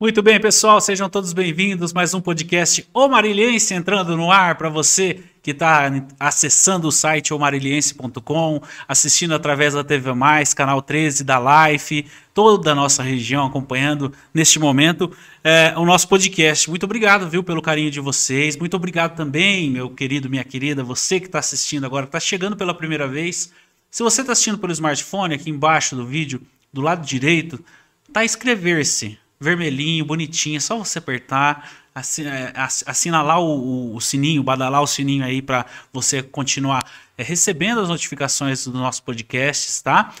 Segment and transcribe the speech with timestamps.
[0.00, 1.92] Muito bem, pessoal, sejam todos bem-vindos.
[1.92, 3.08] Mais um podcast O
[3.72, 5.90] entrando no ar para você que está
[6.20, 12.74] acessando o site omarilhense.com, assistindo através da TV Mais, canal 13 da Life, toda a
[12.76, 16.70] nossa região acompanhando neste momento é, o nosso podcast.
[16.70, 18.56] Muito obrigado, viu, pelo carinho de vocês.
[18.56, 22.72] Muito obrigado também, meu querido, minha querida, você que está assistindo agora, está chegando pela
[22.72, 23.52] primeira vez.
[23.90, 26.40] Se você está assistindo pelo smartphone, aqui embaixo do vídeo,
[26.72, 27.58] do lado direito,
[28.12, 32.52] tá inscrever-se vermelhinho, bonitinho, é só você apertar, é,
[32.86, 36.84] assinalar o, o sininho, badalar o sininho aí para você continuar
[37.16, 40.14] é, recebendo as notificações dos nossos podcasts, tá?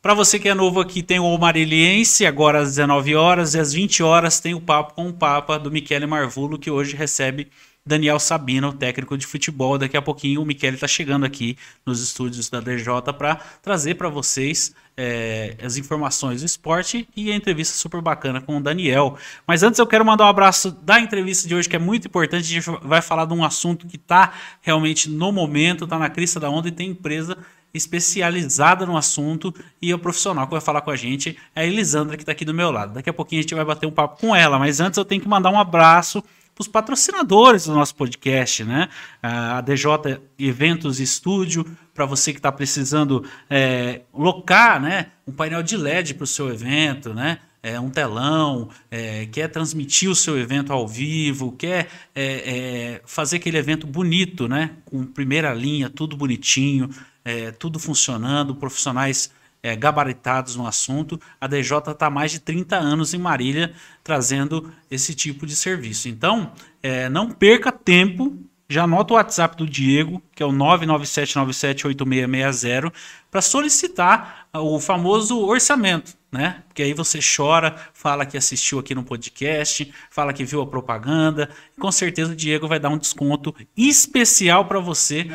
[0.00, 3.72] Para você que é novo aqui, tem o Mariliense, agora às 19 horas, e às
[3.72, 7.48] 20 horas tem o Papo com o Papa do Michele Marvulo, que hoje recebe
[7.86, 9.78] Daniel Sabino, técnico de futebol.
[9.78, 12.84] Daqui a pouquinho o Michele está chegando aqui nos estúdios da DJ
[13.16, 18.56] para trazer para vocês é, as informações do esporte e a entrevista super bacana com
[18.56, 19.16] o Daniel.
[19.46, 22.44] Mas antes eu quero mandar um abraço da entrevista de hoje, que é muito importante.
[22.44, 26.40] A gente vai falar de um assunto que está realmente no momento, está na crista
[26.40, 27.38] da onda e tem empresa
[27.72, 32.16] especializada no assunto e o profissional que vai falar com a gente é a Elisandra,
[32.16, 32.94] que está aqui do meu lado.
[32.94, 35.20] Daqui a pouquinho a gente vai bater um papo com ela, mas antes eu tenho
[35.20, 36.24] que mandar um abraço
[36.56, 38.88] para os patrocinadores do nosso podcast, né?
[39.22, 45.08] A DJ Eventos Estúdio, para você que está precisando é, locar, né?
[45.26, 47.40] Um painel de LED para o seu evento, né?
[47.62, 53.36] É, um telão, é, quer transmitir o seu evento ao vivo, quer é, é fazer
[53.36, 54.70] aquele evento bonito, né?
[54.86, 56.88] Com primeira linha, tudo bonitinho,
[57.22, 59.30] é, tudo funcionando, profissionais
[59.62, 61.18] é, gabaritados no assunto.
[61.40, 66.08] A DJ está há mais de 30 anos em Marília trazendo esse tipo de serviço.
[66.08, 68.36] Então, é, não perca tempo.
[68.68, 72.92] Já anota o WhatsApp do Diego, que é o 997978660,
[73.30, 76.64] para solicitar o famoso orçamento, né?
[76.66, 81.48] Porque aí você chora, fala que assistiu aqui no podcast, fala que viu a propaganda,
[81.78, 85.30] com certeza o Diego vai dar um desconto especial para você.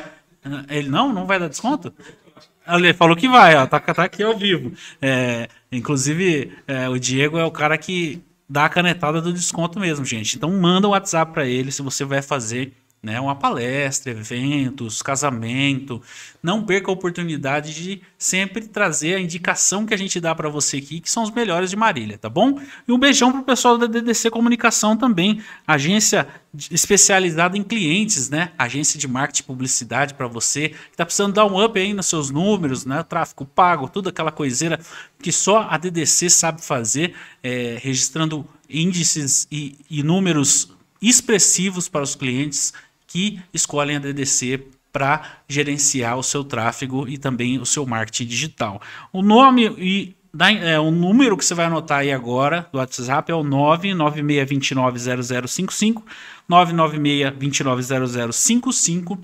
[0.68, 1.94] Ele não, não vai dar desconto?
[2.78, 4.72] Ele falou que vai, ó, tá, tá aqui ao vivo.
[5.02, 10.06] É, inclusive, é, o Diego é o cara que dá a canetada do desconto mesmo,
[10.06, 10.36] gente.
[10.36, 12.74] Então manda um WhatsApp para ele se você vai fazer
[13.04, 16.02] né, uma palestra, eventos, casamento.
[16.42, 20.78] Não perca a oportunidade de sempre trazer a indicação que a gente dá para você
[20.78, 22.62] aqui, que são os melhores de Marília, tá bom?
[22.88, 26.28] E um beijão pro pessoal da DDC Comunicação também, agência
[26.70, 28.52] especializada em clientes, né?
[28.56, 32.06] Agência de marketing e publicidade para você que está precisando dar um up aí nos
[32.06, 33.02] seus números, né?
[33.02, 34.80] Tráfego pago, tudo aquela coiseira
[35.20, 42.14] que só a DDC sabe fazer, é, registrando índices e, e números expressivos para os
[42.14, 42.74] clientes
[43.12, 48.82] que escolhem a DDC para gerenciar o seu tráfego e também o seu marketing digital.
[49.12, 53.30] O nome e da, é, o número que você vai anotar aí agora do WhatsApp
[53.32, 56.02] é o 996290055,
[56.50, 59.20] 996290055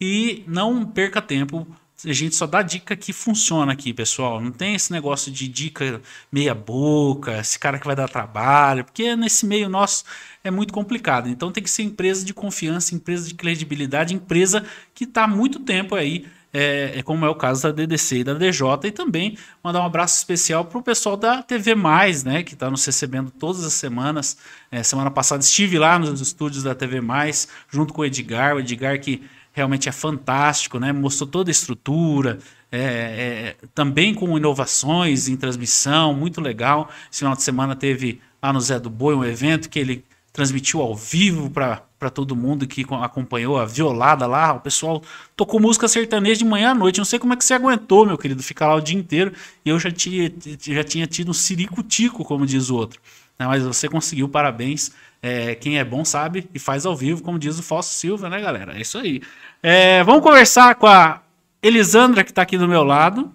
[0.00, 1.66] e não perca tempo
[2.04, 4.40] a gente só dá dica que funciona aqui, pessoal.
[4.40, 6.00] Não tem esse negócio de dica
[6.30, 10.04] meia boca, esse cara que vai dar trabalho, porque nesse meio nosso
[10.42, 11.28] é muito complicado.
[11.28, 15.60] Então tem que ser empresa de confiança, empresa de credibilidade, empresa que está há muito
[15.60, 19.38] tempo aí, é, é, como é o caso da DDC e da DJ, e também
[19.62, 23.30] mandar um abraço especial para o pessoal da TV Mais, né, que está nos recebendo
[23.30, 24.36] todas as semanas.
[24.70, 28.60] É, semana passada estive lá nos estúdios da TV Mais, junto com o Edgar, o
[28.60, 29.22] Edgar que
[29.52, 30.92] realmente é fantástico, né?
[30.92, 32.38] Mostrou toda a estrutura,
[32.70, 36.88] é, é, também com inovações em transmissão, muito legal.
[37.10, 40.80] Esse final de semana teve lá no Zé do Boi um evento que ele transmitiu
[40.80, 44.52] ao vivo para todo mundo que acompanhou a violada lá.
[44.52, 45.02] O pessoal
[45.36, 46.98] tocou música sertaneja de manhã à noite.
[46.98, 49.32] Não sei como é que você aguentou, meu querido, ficar lá o dia inteiro.
[49.64, 53.00] E eu já tinha, já tinha tido um sirico-tico, como diz o outro.
[53.46, 54.92] Mas você conseguiu, parabéns.
[55.22, 58.40] É, quem é bom sabe e faz ao vivo, como diz o Fausto Silva, né,
[58.40, 58.76] galera?
[58.76, 59.20] É isso aí.
[59.62, 61.22] É, vamos conversar com a
[61.62, 63.32] Elisandra, que está aqui do meu lado.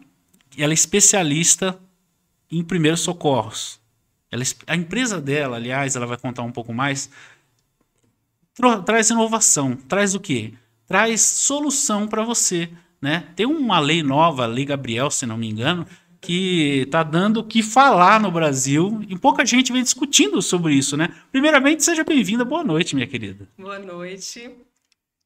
[0.57, 1.77] Ela é especialista
[2.51, 3.79] em primeiros socorros.
[4.31, 7.09] Ela, a empresa dela, aliás, ela vai contar um pouco mais,
[8.85, 9.75] traz inovação.
[9.75, 10.53] Traz o quê?
[10.87, 12.69] Traz solução para você.
[13.01, 13.25] Né?
[13.35, 15.85] Tem uma lei nova, a Lei Gabriel, se não me engano,
[16.25, 20.97] que está dando o que falar no Brasil e pouca gente vem discutindo sobre isso,
[20.97, 21.09] né?
[21.31, 22.43] Primeiramente, seja bem-vinda.
[22.43, 23.47] Boa noite, minha querida.
[23.57, 24.51] Boa noite.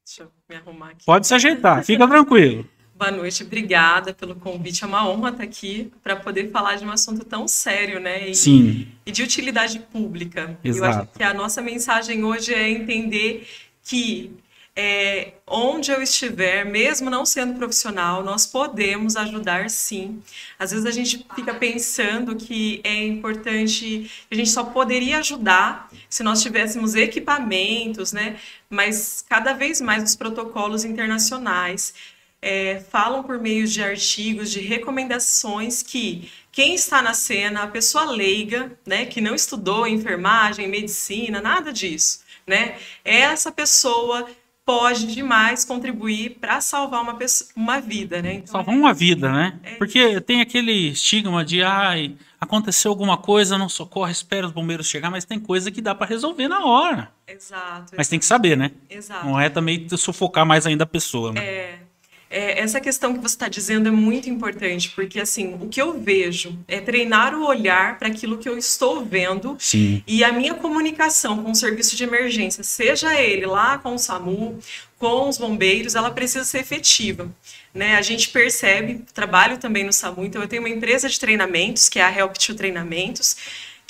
[0.04, 1.06] Deixa eu me arrumar aqui.
[1.06, 2.68] Pode se ajeitar, fica tranquilo.
[3.00, 4.84] Boa noite, obrigada pelo convite.
[4.84, 8.28] É uma honra estar aqui para poder falar de um assunto tão sério, né?
[8.28, 8.88] E, Sim.
[9.06, 10.58] E de utilidade pública.
[10.62, 10.84] Exato.
[10.84, 13.48] Eu acho que a nossa mensagem hoje é entender
[13.82, 14.36] que
[14.76, 20.22] é, onde eu estiver, mesmo não sendo profissional, nós podemos ajudar sim.
[20.58, 26.22] Às vezes a gente fica pensando que é importante, a gente só poderia ajudar se
[26.22, 28.38] nós tivéssemos equipamentos, né?
[28.68, 31.92] Mas cada vez mais os protocolos internacionais
[32.40, 38.04] é, falam por meio de artigos, de recomendações que quem está na cena, a pessoa
[38.04, 44.28] leiga, né, que não estudou enfermagem, medicina, nada disso, né, essa pessoa
[44.70, 48.34] pode demais contribuir para salvar uma, pessoa, uma vida, né?
[48.34, 49.58] Então, salvar uma vida, né?
[49.64, 49.74] É...
[49.74, 55.10] Porque tem aquele estigma de, ai, aconteceu alguma coisa, não socorre, espera os bombeiros chegar,
[55.10, 57.10] mas tem coisa que dá para resolver na hora.
[57.26, 57.94] Exato.
[57.96, 58.70] Mas tem que saber, né?
[58.88, 59.26] Exato.
[59.26, 61.44] Não é também sufocar mais ainda a pessoa, né?
[61.44, 61.79] É.
[62.32, 66.00] É, essa questão que você está dizendo é muito importante, porque assim, o que eu
[66.00, 70.00] vejo é treinar o olhar para aquilo que eu estou vendo Sim.
[70.06, 74.60] e a minha comunicação com o serviço de emergência, seja ele lá com o SAMU,
[74.96, 77.28] com os bombeiros, ela precisa ser efetiva.
[77.74, 77.96] Né?
[77.96, 81.98] A gente percebe, trabalho também no SAMU, então eu tenho uma empresa de treinamentos, que
[81.98, 83.36] é a Help to Treinamentos,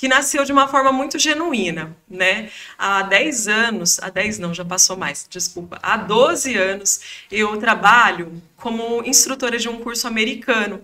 [0.00, 2.48] que nasceu de uma forma muito genuína, né?
[2.78, 5.78] Há 10 anos, há 10 não, já passou mais, desculpa.
[5.82, 7.00] Há 12 anos
[7.30, 10.82] eu trabalho como instrutora de um curso americano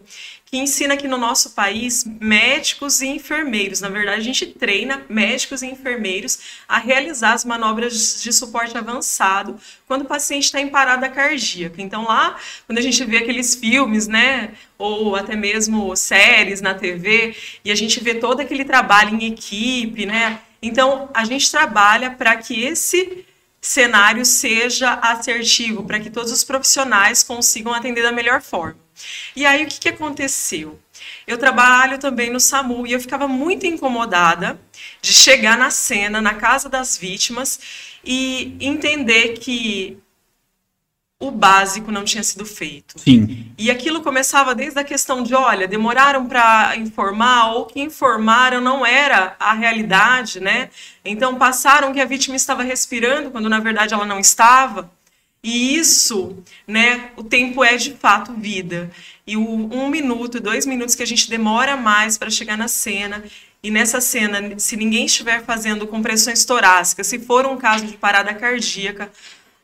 [0.59, 3.81] ensina aqui no nosso país médicos e enfermeiros.
[3.81, 6.39] Na verdade, a gente treina médicos e enfermeiros
[6.69, 11.81] a realizar as manobras de suporte avançado quando o paciente está em parada cardíaca.
[11.81, 12.37] Então, lá,
[12.67, 17.75] quando a gente vê aqueles filmes, né, ou até mesmo séries na TV, e a
[17.75, 20.41] gente vê todo aquele trabalho em equipe, né?
[20.63, 23.25] Então, a gente trabalha para que esse
[23.61, 28.86] cenário seja assertivo, para que todos os profissionais consigam atender da melhor forma.
[29.35, 30.79] E aí o que, que aconteceu?
[31.27, 34.59] Eu trabalho também no SAMU e eu ficava muito incomodada
[35.03, 37.61] de chegar na cena, na casa das vítimas
[38.05, 39.99] e entender que
[41.19, 42.99] o básico não tinha sido feito.
[42.99, 43.53] Sim.
[43.57, 48.85] E aquilo começava desde a questão de, olha, demoraram para informar ou que informaram não
[48.85, 50.69] era a realidade, né?
[51.05, 54.91] Então passaram que a vítima estava respirando quando na verdade ela não estava.
[55.47, 58.91] E isso, né, o tempo é de fato vida.
[59.25, 63.23] E o um minuto, dois minutos que a gente demora mais para chegar na cena,
[63.63, 68.35] e nessa cena, se ninguém estiver fazendo compressões torácicas, se for um caso de parada
[68.35, 69.09] cardíaca,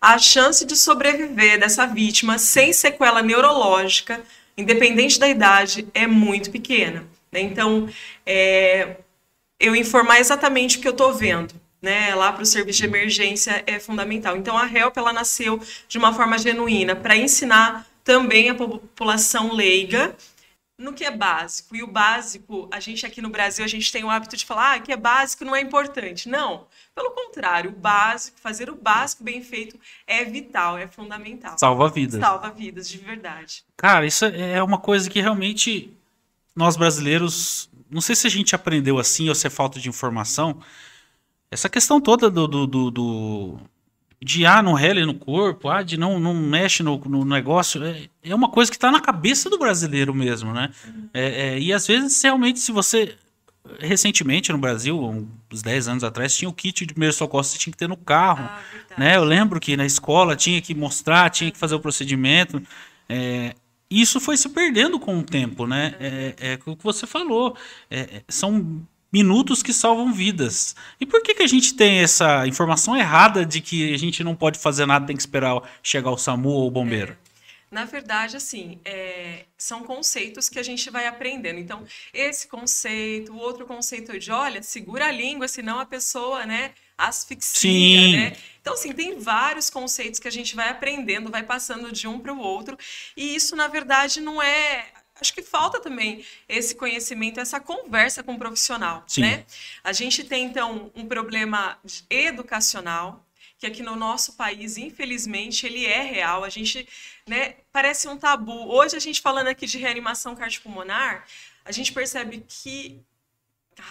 [0.01, 4.23] a chance de sobreviver dessa vítima sem sequela neurológica,
[4.57, 7.05] independente da idade, é muito pequena.
[7.33, 7.41] Né?
[7.41, 7.89] Então,
[8.25, 8.99] é,
[9.59, 13.63] eu informar exatamente o que eu estou vendo né, lá para o serviço de emergência
[13.67, 14.37] é fundamental.
[14.37, 20.17] Então a HELP ela nasceu de uma forma genuína para ensinar também a população leiga
[20.79, 21.75] no que é básico.
[21.77, 24.75] E o básico, a gente aqui no Brasil, a gente tem o hábito de falar
[24.75, 26.29] ah, que é básico não é importante.
[26.29, 31.59] Não, pelo contrário, o básico, fazer o básico bem feito é vital, é fundamental.
[31.59, 32.21] Salva vidas.
[32.21, 33.65] Salva vidas, de verdade.
[33.77, 35.93] Cara, isso é uma coisa que realmente
[36.55, 40.61] nós brasileiros, não sei se a gente aprendeu assim ou se é falta de informação,
[41.53, 43.61] essa questão toda do, do, do, do
[44.25, 48.09] de ah, não rele no corpo, ah, de não, não mexe no, no negócio, é,
[48.25, 50.71] é uma coisa que está na cabeça do brasileiro mesmo, né?
[50.87, 51.09] Uhum.
[51.13, 53.17] É, é, e às vezes, realmente, se você.
[53.79, 57.59] Recentemente no Brasil, uns 10 anos atrás, tinha o kit de primeiro socorro que você
[57.59, 58.45] tinha que ter no carro.
[58.45, 58.61] Ah,
[58.99, 59.17] né?
[59.17, 62.61] Eu lembro que na escola tinha que mostrar, tinha que fazer o procedimento.
[63.09, 63.55] É,
[63.89, 65.95] isso foi se perdendo com o tempo, né?
[66.01, 67.57] É, é, é o que você falou.
[67.89, 68.83] É, é são
[69.13, 70.75] minutos que salvam vidas.
[70.99, 74.35] E por que, que a gente tem essa informação errada de que a gente não
[74.35, 77.13] pode fazer nada, tem que esperar chegar o SAMU ou o bombeiro?
[77.29, 77.33] É.
[77.73, 81.59] Na verdade, assim, é, são conceitos que a gente vai aprendendo.
[81.59, 86.73] Então, esse conceito, o outro conceito de, olha, segura a língua, senão a pessoa, né,
[86.99, 88.13] asfixia, Sim.
[88.17, 88.37] né?
[88.61, 92.35] Então, assim, tem vários conceitos que a gente vai aprendendo, vai passando de um para
[92.35, 92.77] o outro.
[93.17, 94.85] E isso, na verdade, não é
[95.23, 99.23] acho que falta também esse conhecimento, essa conversa com o profissional, Sim.
[99.23, 99.47] né?
[99.83, 101.79] A gente tem então um problema
[102.11, 103.25] educacional
[103.59, 106.43] que aqui no nosso país, infelizmente, ele é real.
[106.43, 106.87] A gente,
[107.27, 108.69] né, parece um tabu.
[108.69, 111.25] Hoje a gente falando aqui de reanimação cardiopulmonar,
[111.65, 113.01] a gente percebe que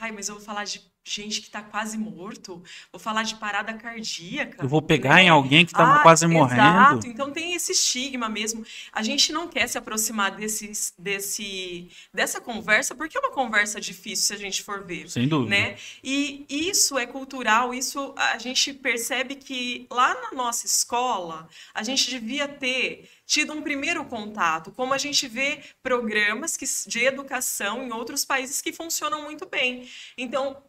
[0.01, 3.73] ai, mas eu vou falar de gente que está quase morto, vou falar de parada
[3.73, 4.63] cardíaca.
[4.63, 5.23] Eu vou pegar né?
[5.23, 6.61] em alguém que está ah, quase morrendo.
[6.61, 8.63] Exato, então tem esse estigma mesmo.
[8.91, 14.27] A gente não quer se aproximar desse, desse, dessa conversa, porque é uma conversa difícil
[14.27, 15.09] se a gente for ver.
[15.09, 15.49] Sem dúvida.
[15.49, 15.75] Né?
[16.03, 22.09] E isso é cultural, isso a gente percebe que lá na nossa escola, a gente
[22.09, 27.91] devia ter tido um primeiro contato, como a gente vê programas que, de educação em
[27.91, 29.89] outros países que funcionam muito bem.
[30.17, 30.61] Então,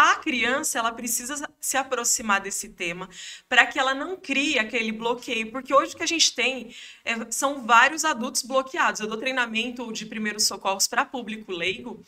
[0.00, 3.06] a criança ela precisa se aproximar desse tema
[3.46, 7.30] para que ela não crie aquele bloqueio, porque hoje o que a gente tem é,
[7.30, 9.00] são vários adultos bloqueados.
[9.00, 12.02] Eu dou treinamento de primeiros socorros para público leigo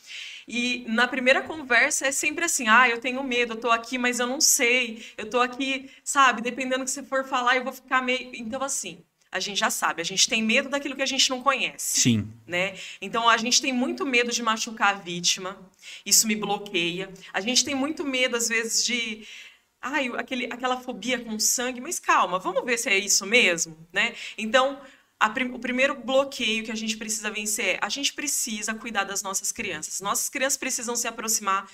[0.49, 4.19] e na primeira conversa é sempre assim: ah, eu tenho medo, eu tô aqui, mas
[4.21, 6.41] eu não sei, eu tô aqui, sabe?
[6.41, 8.31] Dependendo do que você for falar, eu vou ficar meio.
[8.35, 11.43] Então, assim a gente já sabe, a gente tem medo daquilo que a gente não
[11.43, 12.01] conhece.
[12.01, 12.31] Sim.
[12.47, 12.77] Né?
[13.01, 15.59] Então a gente tem muito medo de machucar a vítima,
[16.05, 17.11] isso me bloqueia.
[17.33, 19.27] A gente tem muito medo, às vezes, de.
[19.81, 24.15] Ai, aquele, aquela fobia com sangue, mas calma, vamos ver se é isso mesmo, né?
[24.39, 24.79] Então,
[25.31, 29.23] prim, o primeiro bloqueio que a gente precisa vencer é a gente precisa cuidar das
[29.23, 30.01] nossas crianças.
[30.01, 31.67] Nossas crianças precisam se aproximar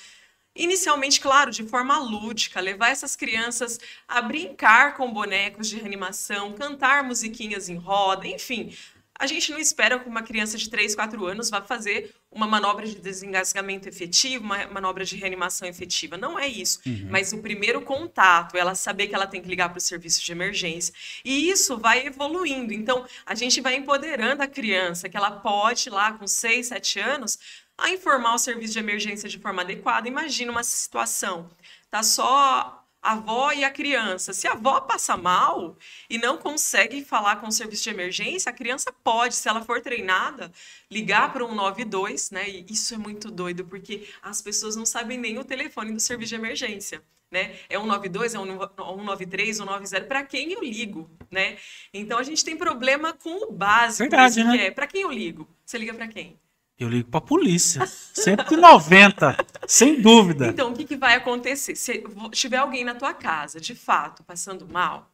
[0.59, 7.05] Inicialmente, claro, de forma lúdica, levar essas crianças a brincar com bonecos de reanimação, cantar
[7.05, 8.75] musiquinhas em roda, enfim.
[9.21, 12.87] A gente não espera que uma criança de 3, 4 anos vá fazer uma manobra
[12.87, 16.17] de desengasgamento efetivo, uma manobra de reanimação efetiva.
[16.17, 16.81] Não é isso.
[16.87, 17.09] Uhum.
[17.11, 20.31] Mas o primeiro contato, ela saber que ela tem que ligar para o serviço de
[20.31, 20.95] emergência.
[21.25, 22.73] E isso vai evoluindo.
[22.73, 27.39] Então, a gente vai empoderando a criança, que ela pode, lá com 6, 7 anos,
[27.79, 30.09] a informar o serviço de emergência de forma adequada.
[30.09, 31.49] Imagina uma situação,
[31.89, 34.33] tá só a avó e a criança.
[34.33, 35.77] Se a avó passa mal
[36.11, 39.81] e não consegue falar com o serviço de emergência, a criança pode, se ela for
[39.81, 40.53] treinada,
[40.91, 42.49] ligar para um 92, né?
[42.49, 46.31] E isso é muito doido, porque as pessoas não sabem nem o telefone do serviço
[46.31, 47.03] de emergência.
[47.31, 47.57] Né?
[47.69, 51.59] É um 92, é um 193, um 90, para quem eu ligo, né?
[51.93, 54.67] Então a gente tem problema com o básico, Verdade, né?
[54.67, 55.47] é, para quem eu ligo?
[55.63, 56.41] Você liga para quem?
[56.79, 57.85] Eu ligo para a polícia.
[57.87, 60.47] 190, sem dúvida.
[60.47, 61.75] Então, o que, que vai acontecer?
[61.75, 65.11] Se tiver alguém na tua casa, de fato, passando mal,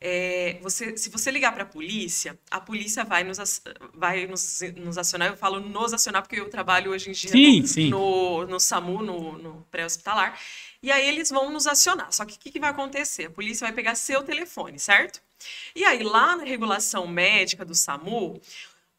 [0.00, 3.38] é, você, se você ligar para a polícia, a polícia vai nos,
[3.94, 5.28] vai nos, nos, acionar.
[5.28, 7.88] Eu falo nos acionar porque eu trabalho hoje em dia sim, no, sim.
[7.88, 10.38] no, no SAMU, no, no pré-hospitalar.
[10.80, 12.12] E aí eles vão nos acionar.
[12.12, 13.26] Só que o que, que vai acontecer?
[13.26, 15.20] A polícia vai pegar seu telefone, certo?
[15.74, 18.40] E aí, lá na regulação médica do SAMU,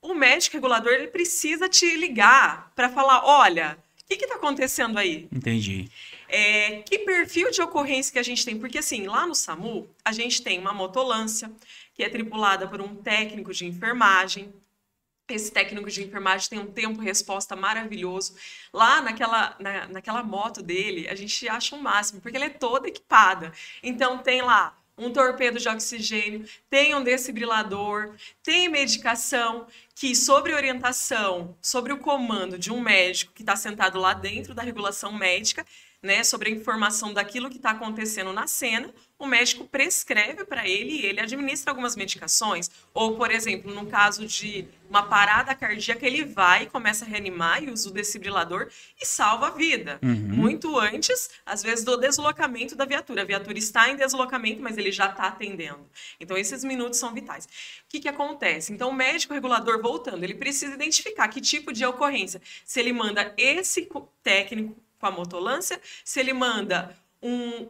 [0.01, 5.27] o médico regulador ele precisa te ligar para falar, olha, o que está acontecendo aí?
[5.32, 5.89] Entendi.
[6.27, 8.58] É, que perfil de ocorrência que a gente tem?
[8.58, 11.51] Porque assim, lá no SAMU, a gente tem uma motolância
[11.94, 14.53] que é tripulada por um técnico de enfermagem.
[15.27, 18.36] Esse técnico de enfermagem tem um tempo-resposta maravilhoso.
[18.74, 22.50] Lá naquela, na, naquela moto dele, a gente acha o um máximo, porque ela é
[22.50, 23.51] toda equipada.
[23.84, 28.13] Então tem lá um torpedo de oxigênio, tem um desfibrilador,
[28.44, 29.65] tem medicação
[29.96, 34.62] que, sobre orientação, sobre o comando de um médico que está sentado lá dentro da
[34.62, 35.65] regulação médica,
[36.03, 41.02] né, sobre a informação daquilo que está acontecendo na cena, o médico prescreve para ele
[41.02, 42.72] e ele administra algumas medicações.
[42.94, 47.62] Ou, por exemplo, no caso de uma parada cardíaca, ele vai e começa a reanimar
[47.62, 50.00] e usa o desfibrilador e salva a vida.
[50.02, 50.14] Uhum.
[50.14, 53.24] Muito antes, às vezes, do deslocamento da viatura.
[53.24, 55.86] A viatura está em deslocamento, mas ele já está atendendo.
[56.18, 57.46] Então, esses minutos são vitais.
[57.46, 57.50] O
[57.90, 58.72] que, que acontece?
[58.72, 62.42] Então, o médico regulador, voltando, ele precisa identificar que tipo de ocorrência.
[62.64, 63.90] Se ele manda esse
[64.24, 67.68] técnico com a motolância, se ele manda um,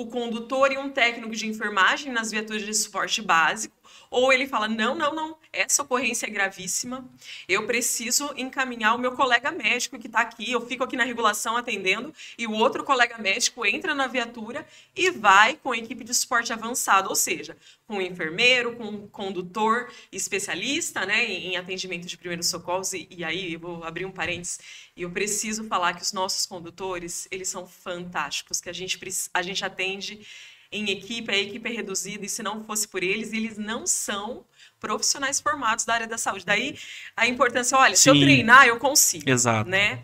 [0.00, 3.76] o condutor e um técnico de enfermagem nas viaturas de suporte básico,
[4.10, 7.08] ou ele fala: não, não, não, essa ocorrência é gravíssima,
[7.48, 11.56] eu preciso encaminhar o meu colega médico que está aqui, eu fico aqui na regulação
[11.56, 16.14] atendendo, e o outro colega médico entra na viatura e vai com a equipe de
[16.14, 22.16] suporte avançado, ou seja, com um enfermeiro, com um condutor especialista né, em atendimento de
[22.16, 24.60] primeiros socorros, e, e aí eu vou abrir um parênteses,
[24.96, 28.98] e eu preciso falar que os nossos condutores, eles são fantásticos, que a gente,
[29.34, 30.24] a gente atende
[30.72, 34.44] em equipe, a equipe é reduzida, e se não fosse por eles, eles não são
[34.80, 36.44] profissionais formados da área da saúde.
[36.44, 36.76] Daí
[37.16, 38.02] a importância, olha, Sim.
[38.02, 39.28] se eu treinar, eu consigo.
[39.28, 39.68] Exato.
[39.68, 40.02] Né?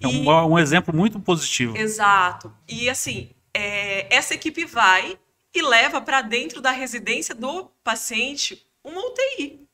[0.00, 1.76] É um, um exemplo muito positivo.
[1.76, 2.54] Exato.
[2.68, 5.18] E assim, é, essa equipe vai
[5.52, 9.66] e leva para dentro da residência do paciente uma UTI.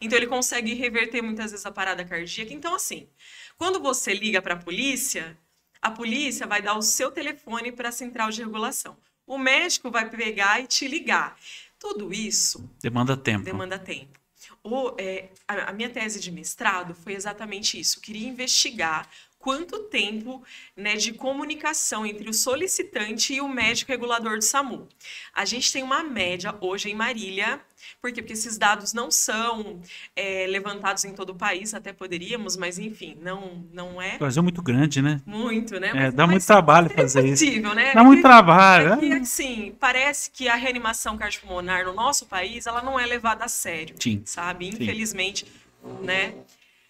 [0.00, 2.52] Então ele consegue reverter muitas vezes a parada cardíaca.
[2.52, 3.08] Então, assim,
[3.56, 5.36] quando você liga para a polícia,
[5.80, 10.08] a polícia vai dar o seu telefone para a central de regulação o médico vai
[10.08, 11.36] pegar e te ligar.
[11.78, 13.44] Tudo isso demanda tempo.
[13.44, 14.18] Demanda tempo.
[14.62, 17.98] O, é, a, a minha tese de mestrado foi exatamente isso.
[17.98, 20.42] Eu queria investigar quanto tempo
[20.76, 24.88] né, de comunicação entre o solicitante e o médico regulador do SAMU.
[25.32, 27.60] A gente tem uma média hoje em Marília,
[28.00, 28.22] por quê?
[28.22, 29.80] Porque esses dados não são
[30.14, 34.16] é, levantados em todo o país, até poderíamos, mas enfim, não, não é.
[34.16, 35.20] O Brasil é muito grande, né?
[35.26, 35.92] Muito, né?
[35.94, 37.74] É, dá muito trabalho fazer possível, isso.
[37.74, 37.94] Né?
[37.94, 38.94] Dá muito trabalho.
[38.94, 43.44] É que, assim, parece que a reanimação cardiopulmonar no nosso país, ela não é levada
[43.44, 44.22] a sério, Sim.
[44.24, 44.68] sabe?
[44.68, 46.04] Infelizmente, Sim.
[46.04, 46.34] né?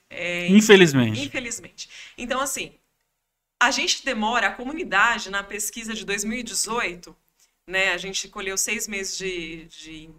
[0.08, 1.24] É, infelizmente.
[1.24, 1.88] Infelizmente.
[2.16, 2.72] Então, assim,
[3.60, 7.16] a gente demora, a comunidade, na pesquisa de 2018,
[7.66, 10.10] né, a gente colheu seis meses de, de,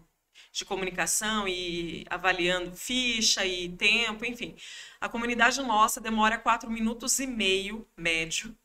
[0.57, 4.55] de comunicação e avaliando ficha e tempo, enfim.
[4.99, 8.55] A comunidade nossa demora quatro minutos e meio, médio,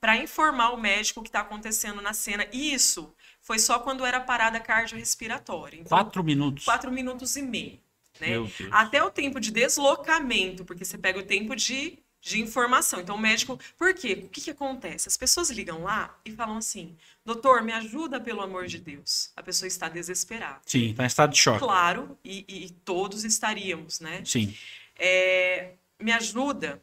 [0.00, 2.46] para informar o médico o que está acontecendo na cena.
[2.52, 5.80] Isso foi só quando era parada cardiorrespiratória.
[5.80, 6.64] Então, quatro minutos?
[6.64, 7.80] Quatro minutos e meio.
[8.20, 8.36] Né?
[8.70, 13.00] Até o tempo de deslocamento, porque você pega o tempo de, de informação.
[13.00, 13.58] Então, o médico.
[13.76, 14.22] Por quê?
[14.24, 15.08] O que, que acontece?
[15.08, 19.32] As pessoas ligam lá e falam assim: doutor, me ajuda pelo amor de Deus.
[19.36, 20.60] A pessoa está desesperada.
[20.64, 21.58] Sim, está em estado de choque.
[21.58, 24.22] Claro, e, e todos estaríamos, né?
[24.24, 24.56] Sim.
[24.96, 26.80] É, me ajuda.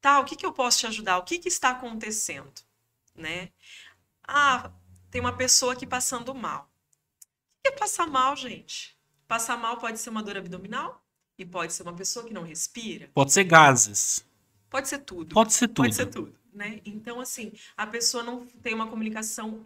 [0.00, 1.18] Tá, o que, que eu posso te ajudar?
[1.18, 2.50] O que, que está acontecendo?
[3.14, 3.50] Né?
[4.26, 4.70] Ah,
[5.10, 6.68] tem uma pessoa aqui passando mal.
[7.58, 8.96] O que é passar mal, gente?
[9.28, 11.04] Passar mal pode ser uma dor abdominal
[11.38, 13.10] e pode ser uma pessoa que não respira.
[13.14, 14.24] Pode ser gases.
[14.72, 15.34] Pode ser tudo.
[15.34, 15.76] Pode ser tudo.
[15.76, 16.80] Pode ser tudo, né?
[16.84, 19.64] Então, assim, a pessoa não tem uma comunicação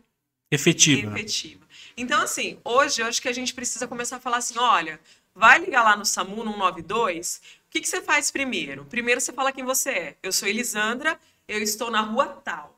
[0.51, 1.13] efetiva.
[1.13, 1.65] efetiva.
[1.97, 5.01] Então, assim, hoje eu acho que a gente precisa começar a falar assim, olha,
[5.35, 8.85] vai ligar lá no SAMU, no 192, o que, que você faz primeiro?
[8.85, 10.17] Primeiro você fala quem você é.
[10.23, 12.77] Eu sou Elisandra, eu estou na rua tal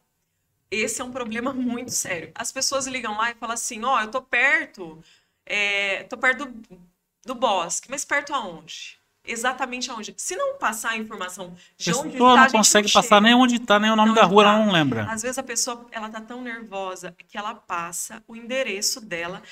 [0.71, 2.31] esse é um problema muito sério.
[2.35, 5.03] As pessoas ligam lá e falam assim: ó, oh, eu tô perto,
[5.47, 6.81] é, tô perto do,
[7.25, 8.98] do bosque, mas perto aonde?
[9.31, 10.15] Exatamente aonde?
[10.17, 13.79] Se não passar a informação de onde está, não consegue não passar nem onde está,
[13.79, 14.51] nem o nome da rua, tá.
[14.51, 15.05] ela não lembra.
[15.11, 19.43] Às vezes a pessoa ela tá tão nervosa que ela passa o endereço dela,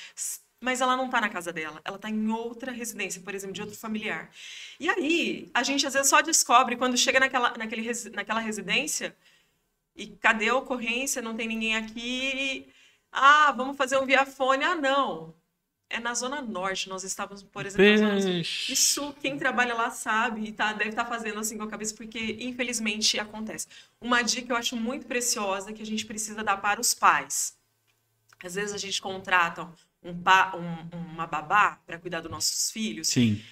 [0.61, 3.61] mas ela não está na casa dela, ela está em outra residência, por exemplo, de
[3.61, 4.30] outro familiar.
[4.80, 9.14] E aí, a gente às vezes só descobre quando chega naquela, naquele, naquela residência
[9.95, 11.23] e cadê a ocorrência?
[11.23, 12.68] Não tem ninguém aqui.
[13.11, 14.64] Ah, vamos fazer um viafone.
[14.64, 15.35] Ah, não.
[15.88, 16.88] É na Zona Norte.
[16.88, 21.04] Nós estávamos, por exemplo, na Zona Isso quem trabalha lá sabe e tá, deve estar
[21.04, 23.68] tá fazendo assim com a cabeça, porque infelizmente acontece.
[24.00, 27.56] Uma dica que eu acho muito preciosa que a gente precisa dar para os pais.
[28.42, 29.70] Às vezes a gente contrata
[30.02, 33.08] um, um, uma babá para cuidar dos nossos filhos.
[33.08, 33.42] Sim.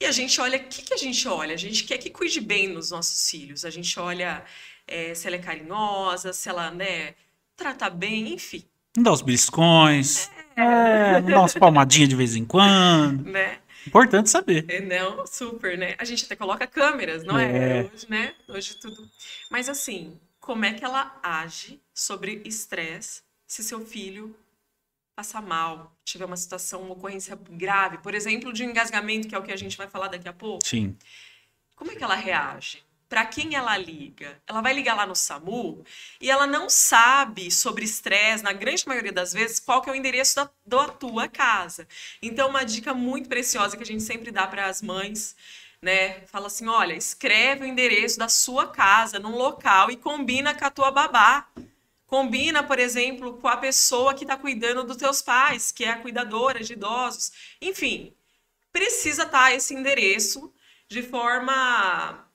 [0.00, 1.54] E a gente olha, o que, que a gente olha?
[1.54, 3.64] A gente quer que cuide bem dos nossos filhos.
[3.64, 4.44] A gente olha
[4.86, 7.14] é, se ela é carinhosa, se ela, né,
[7.54, 8.64] trata bem, enfim.
[8.96, 11.20] Não dá os beliscões, é.
[11.20, 13.24] Não dá umas palmadinhas de vez em quando.
[13.24, 13.58] Né?
[13.86, 14.66] Importante saber.
[14.68, 15.94] É, não, super, né?
[15.98, 17.80] A gente até coloca câmeras, não é?
[17.80, 17.90] é?
[17.92, 18.34] Hoje, né?
[18.48, 19.08] Hoje tudo.
[19.50, 24.36] Mas assim, como é que ela age sobre estresse se seu filho
[25.16, 29.42] passar mal, tiver uma situação, uma ocorrência grave, por exemplo, de engasgamento, que é o
[29.42, 30.66] que a gente vai falar daqui a pouco?
[30.66, 30.96] Sim.
[31.74, 32.82] Como é que ela reage?
[33.10, 34.40] Para quem ela liga?
[34.46, 35.84] Ela vai ligar lá no SAMU
[36.20, 39.96] e ela não sabe sobre estresse, na grande maioria das vezes, qual que é o
[39.96, 41.88] endereço da, da tua casa.
[42.22, 45.34] Então, uma dica muito preciosa que a gente sempre dá para as mães,
[45.82, 46.20] né?
[46.28, 50.70] Fala assim, olha, escreve o endereço da sua casa num local e combina com a
[50.70, 51.48] tua babá.
[52.06, 55.98] Combina, por exemplo, com a pessoa que está cuidando dos teus pais, que é a
[55.98, 57.32] cuidadora de idosos.
[57.60, 58.14] Enfim,
[58.72, 60.52] precisa estar tá esse endereço
[60.88, 62.29] de forma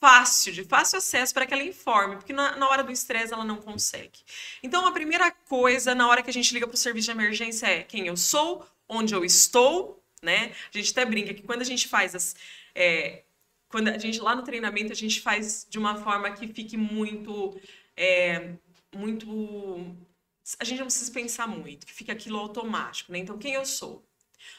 [0.00, 3.44] fácil, de fácil acesso para que ela informe, porque na, na hora do estresse ela
[3.44, 4.20] não consegue.
[4.62, 7.66] Então, a primeira coisa na hora que a gente liga para o serviço de emergência
[7.66, 10.52] é quem eu sou, onde eu estou, né?
[10.72, 12.36] A gente até brinca que quando a gente faz as.
[12.74, 13.22] É,
[13.68, 17.60] quando a gente lá no treinamento a gente faz de uma forma que fique muito.
[17.96, 18.54] É,
[18.94, 19.96] muito.
[20.58, 23.18] A gente não precisa pensar muito, que fique aquilo automático, né?
[23.18, 24.04] Então, quem eu sou?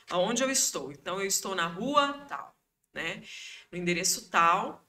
[0.09, 0.91] Aonde eu estou?
[0.91, 2.55] Então, eu estou na rua tal,
[2.93, 3.23] né?
[3.71, 4.85] No endereço tal,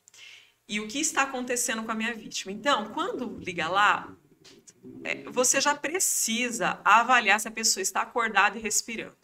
[0.70, 2.52] e o que está acontecendo com a minha vítima.
[2.52, 4.08] Então, quando liga lá,
[5.02, 9.16] é, você já precisa avaliar se a pessoa está acordada e respirando.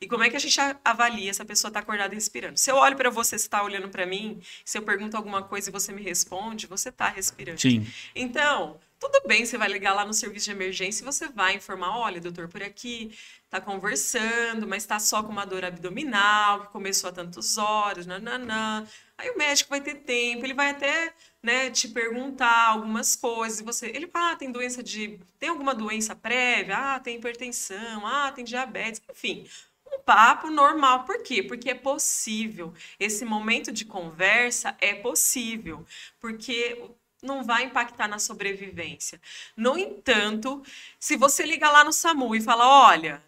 [0.00, 2.58] E como é que a gente avalia se a pessoa está acordada e respirando?
[2.58, 5.70] Se eu olho para você, você está olhando para mim, se eu pergunto alguma coisa
[5.70, 7.60] e você me responde, você está respirando.
[7.60, 7.86] Sim.
[8.12, 11.96] Então, tudo bem, você vai ligar lá no serviço de emergência e você vai informar,
[11.96, 13.16] olha, doutor, por aqui,
[13.48, 18.86] tá conversando, mas está só com uma dor abdominal, que começou há tantas horas, nananã.
[19.20, 23.60] Aí o médico vai ter tempo, ele vai até né, te perguntar algumas coisas.
[23.60, 25.20] Você, ele fala, ah, tem doença de.
[25.38, 26.94] Tem alguma doença prévia?
[26.94, 29.46] Ah, tem hipertensão, ah, tem diabetes, enfim.
[29.86, 31.04] Um papo normal.
[31.04, 31.42] Por quê?
[31.42, 32.72] Porque é possível.
[32.98, 35.84] Esse momento de conversa é possível.
[36.18, 36.82] Porque
[37.22, 39.20] não vai impactar na sobrevivência.
[39.54, 40.62] No entanto,
[40.98, 43.22] se você liga lá no SAMU e fala: olha,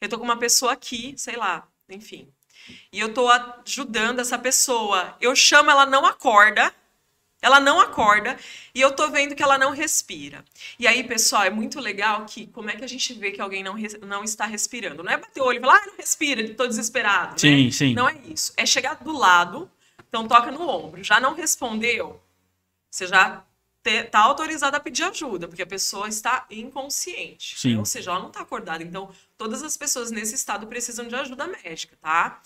[0.00, 2.28] eu tô com uma pessoa aqui, sei lá, enfim,
[2.92, 5.16] e eu tô ajudando essa pessoa.
[5.20, 6.72] Eu chamo, ela não acorda.
[7.42, 8.36] Ela não acorda
[8.74, 10.42] e eu tô vendo que ela não respira.
[10.78, 13.62] E aí, pessoal, é muito legal que como é que a gente vê que alguém
[13.62, 15.02] não, não está respirando?
[15.02, 17.38] Não é bater o olho e falar, ah, não respira, tô desesperado.
[17.38, 17.70] Sim, né?
[17.70, 17.94] sim.
[17.94, 18.52] Não é isso.
[18.56, 19.70] É chegar do lado,
[20.08, 21.04] então toca no ombro.
[21.04, 22.20] Já não respondeu?
[22.96, 23.44] você já
[23.90, 27.68] está autorizado a pedir ajuda, porque a pessoa está inconsciente.
[27.68, 27.78] Né?
[27.78, 28.82] Ou seja, ela não está acordada.
[28.82, 32.40] Então, todas as pessoas nesse estado precisam de ajuda médica, tá?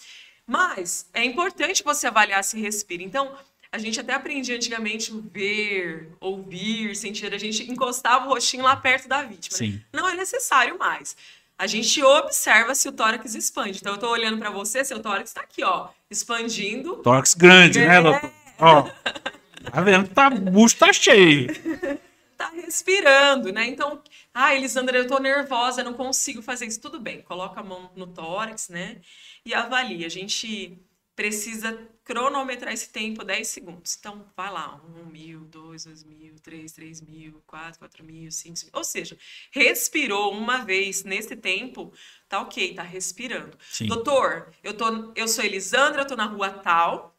[0.46, 3.02] Mas é importante você avaliar se respira.
[3.02, 3.32] Então,
[3.72, 7.32] a gente até aprendia antigamente ver, ouvir, sentir.
[7.32, 9.56] A gente encostava o rostinho lá perto da vítima.
[9.56, 9.80] Sim.
[9.92, 11.16] Não é necessário mais.
[11.56, 13.78] A gente observa se o tórax expande.
[13.78, 16.96] Então, eu estou olhando para você, seu tórax está aqui, ó, expandindo.
[16.96, 18.00] Tórax grande, né, é...
[18.00, 18.32] né?
[18.58, 18.90] Ó,
[19.64, 21.48] tá vendo tá, o bucho tá cheio.
[22.36, 23.66] tá respirando, né?
[23.66, 26.80] Então, ah, Elisandra, eu tô nervosa, não consigo fazer isso.
[26.80, 29.00] Tudo bem, coloca a mão no tórax, né?
[29.44, 30.06] E avalia.
[30.06, 30.78] A gente
[31.14, 33.96] precisa cronometrar esse tempo 10 segundos.
[34.00, 38.58] Então, vai lá, 1 mil, 2, 2 mil, 3, 3 mil, 4, 4 mil, 5
[38.64, 38.70] mil.
[38.72, 39.18] Ou seja,
[39.50, 41.92] respirou uma vez nesse tempo,
[42.26, 43.56] tá ok, tá respirando.
[43.70, 43.86] Sim.
[43.86, 47.14] Doutor, eu, tô, eu sou Elisandra, eu tô na rua tal,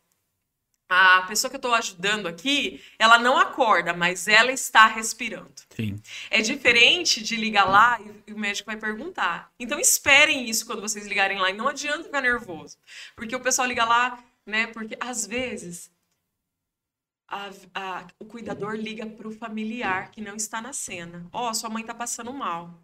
[0.94, 5.54] a pessoa que eu estou ajudando aqui, ela não acorda, mas ela está respirando.
[5.74, 5.96] Sim.
[6.30, 9.50] É diferente de ligar lá e o médico vai perguntar.
[9.58, 12.78] Então esperem isso quando vocês ligarem lá e não adianta ficar nervoso,
[13.16, 14.68] porque o pessoal liga lá, né?
[14.68, 15.90] Porque às vezes
[17.26, 21.26] a, a, o cuidador liga para o familiar que não está na cena.
[21.32, 22.78] Ó, oh, sua mãe está passando mal.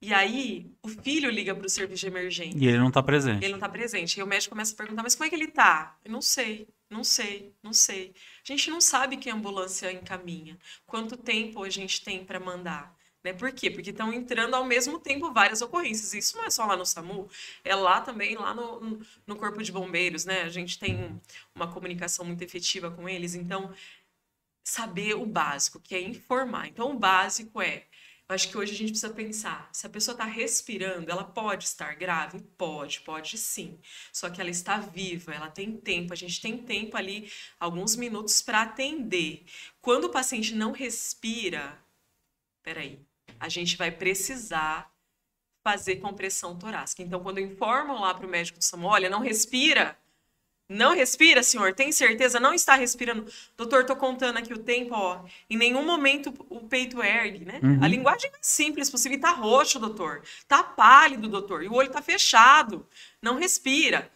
[0.00, 2.56] E aí, o filho liga para o serviço de emergência.
[2.56, 3.42] E ele não está presente.
[3.42, 4.20] Ele não está presente.
[4.20, 5.96] E o médico começa a perguntar: mas como é que ele está?
[6.04, 6.68] Eu não sei.
[6.88, 8.14] Não sei, não sei.
[8.44, 10.58] A gente não sabe que ambulância encaminha.
[10.86, 12.96] Quanto tempo a gente tem para mandar?
[13.24, 13.32] Né?
[13.32, 13.70] Por quê?
[13.70, 16.14] Porque estão entrando ao mesmo tempo várias ocorrências.
[16.14, 17.28] Isso não é só lá no SAMU,
[17.64, 20.24] é lá também, lá no, no Corpo de Bombeiros.
[20.24, 20.42] Né?
[20.42, 21.20] A gente tem
[21.54, 23.34] uma comunicação muito efetiva com eles.
[23.34, 23.74] Então,
[24.64, 26.68] saber o básico, que é informar.
[26.68, 27.86] Então, o básico é
[28.28, 31.94] acho que hoje a gente precisa pensar, se a pessoa está respirando, ela pode estar
[31.94, 32.40] grave?
[32.58, 33.78] Pode, pode sim.
[34.12, 38.42] Só que ela está viva, ela tem tempo, a gente tem tempo ali, alguns minutos
[38.42, 39.44] para atender.
[39.80, 41.78] Quando o paciente não respira,
[42.62, 42.98] peraí,
[43.38, 44.92] a gente vai precisar
[45.62, 47.02] fazer compressão torácica.
[47.02, 49.98] Então, quando informam lá para o médico do SAMU, olha, não respira,
[50.68, 51.72] não respira, senhor?
[51.74, 52.40] Tem certeza?
[52.40, 53.26] Não está respirando?
[53.56, 55.24] Doutor, estou contando aqui o tempo, ó.
[55.48, 57.60] Em nenhum momento o peito ergue, né?
[57.62, 57.78] Uhum.
[57.82, 59.16] A linguagem é simples possível.
[59.16, 60.22] Está roxo, doutor.
[60.38, 61.62] Está pálido, doutor.
[61.62, 62.86] E o olho está fechado.
[63.22, 64.10] Não respira.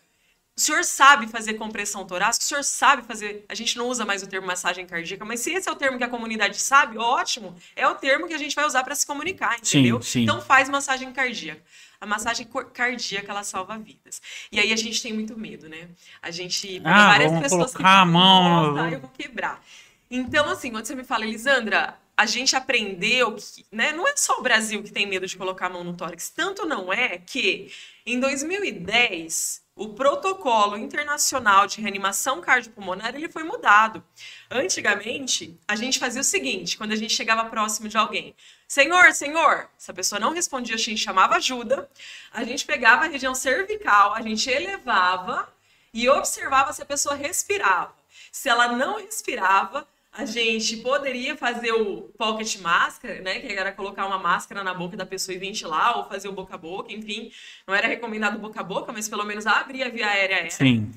[0.61, 2.45] O senhor sabe fazer compressão torácica?
[2.45, 3.47] O senhor sabe fazer.
[3.49, 5.97] A gente não usa mais o termo massagem cardíaca, mas se esse é o termo
[5.97, 7.57] que a comunidade sabe, ótimo.
[7.75, 10.03] É o termo que a gente vai usar para se comunicar, entendeu?
[10.03, 10.23] Sim, sim.
[10.25, 11.63] Então faz massagem cardíaca
[11.99, 14.21] a massagem cardíaca ela salva vidas.
[14.53, 15.89] E aí a gente tem muito medo, né?
[16.23, 19.63] A gente ah, várias pessoas que a mão, nossa, eu vou quebrar.
[20.11, 24.39] Então assim, quando você me fala, Elisandra, a gente aprendeu que, né, não é só
[24.39, 27.73] o Brasil que tem medo de colocar a mão no tórax, tanto não é que
[28.05, 34.05] em 2010 o protocolo internacional de reanimação cardiopulmonar ele foi mudado.
[34.51, 38.35] Antigamente, a gente fazia o seguinte, quando a gente chegava próximo de alguém,
[38.69, 41.91] Senhor, Senhor, se a pessoa não respondia, a gente chamava ajuda,
[42.33, 45.53] a gente pegava a região cervical, a gente elevava
[45.93, 47.93] e observava se a pessoa respirava.
[48.31, 53.39] Se ela não respirava, a gente poderia fazer o pocket máscara, né?
[53.39, 56.55] Que era colocar uma máscara na boca da pessoa e ventilar, ou fazer o boca
[56.55, 57.31] a boca, enfim.
[57.67, 60.51] Não era recomendado boca a boca, mas pelo menos abrir a via aérea.
[60.51, 60.93] Sim.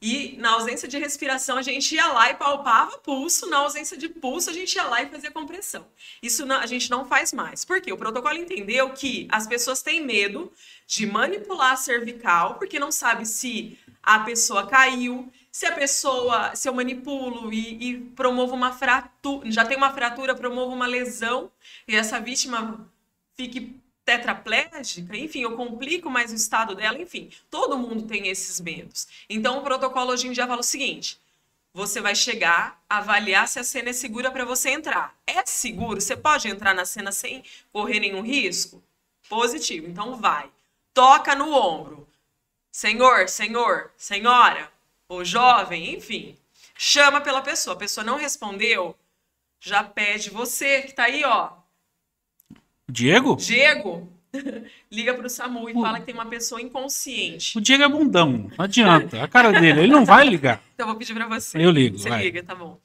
[0.00, 3.50] E na ausência de respiração, a gente ia lá e palpava pulso.
[3.50, 5.86] Na ausência de pulso, a gente ia lá e fazia compressão.
[6.22, 7.64] Isso não, a gente não faz mais.
[7.64, 7.92] Por quê?
[7.92, 10.52] O protocolo entendeu que as pessoas têm medo
[10.86, 13.76] de manipular a cervical, porque não sabe se
[14.08, 19.66] a pessoa caiu, se a pessoa, se eu manipulo e, e promovo uma fratura, já
[19.66, 21.52] tem uma fratura, promovo uma lesão,
[21.86, 22.90] e essa vítima
[23.36, 29.06] fique tetraplégica, enfim, eu complico mais o estado dela, enfim, todo mundo tem esses medos.
[29.28, 31.20] Então, o protocolo hoje em dia fala o seguinte:
[31.74, 35.14] você vai chegar, avaliar se a cena é segura para você entrar.
[35.26, 36.00] É seguro?
[36.00, 38.82] Você pode entrar na cena sem correr nenhum risco?
[39.28, 40.48] Positivo, então vai.
[40.94, 42.07] Toca no ombro.
[42.78, 44.70] Senhor, senhor, senhora,
[45.08, 46.36] ou jovem, enfim.
[46.76, 47.74] Chama pela pessoa.
[47.74, 48.94] A pessoa não respondeu,
[49.58, 51.50] já pede você que tá aí, ó
[52.88, 53.34] Diego?
[53.34, 54.08] Diego,
[54.92, 55.82] liga pro SAMU e o...
[55.82, 57.58] fala que tem uma pessoa inconsciente.
[57.58, 59.24] O Diego é bundão, não adianta.
[59.24, 60.62] A cara dele, ele não vai ligar.
[60.78, 61.58] Então eu vou pedir para você.
[61.58, 61.98] Eu ligo.
[61.98, 62.22] Você vai.
[62.22, 62.78] liga, tá bom.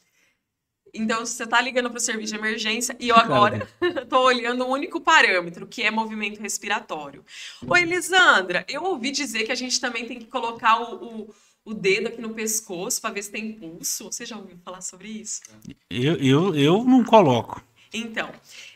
[0.94, 3.68] Então, você tá ligando pro serviço de emergência e eu agora
[4.08, 7.26] tô olhando um único parâmetro, que é movimento respiratório.
[7.66, 11.74] Ô, Elisandra, eu ouvi dizer que a gente também tem que colocar o, o, o
[11.74, 14.12] dedo aqui no pescoço para ver se tem pulso.
[14.12, 15.42] Você já ouviu falar sobre isso?
[15.90, 17.64] Eu, eu, eu não coloco.
[17.92, 18.30] Então,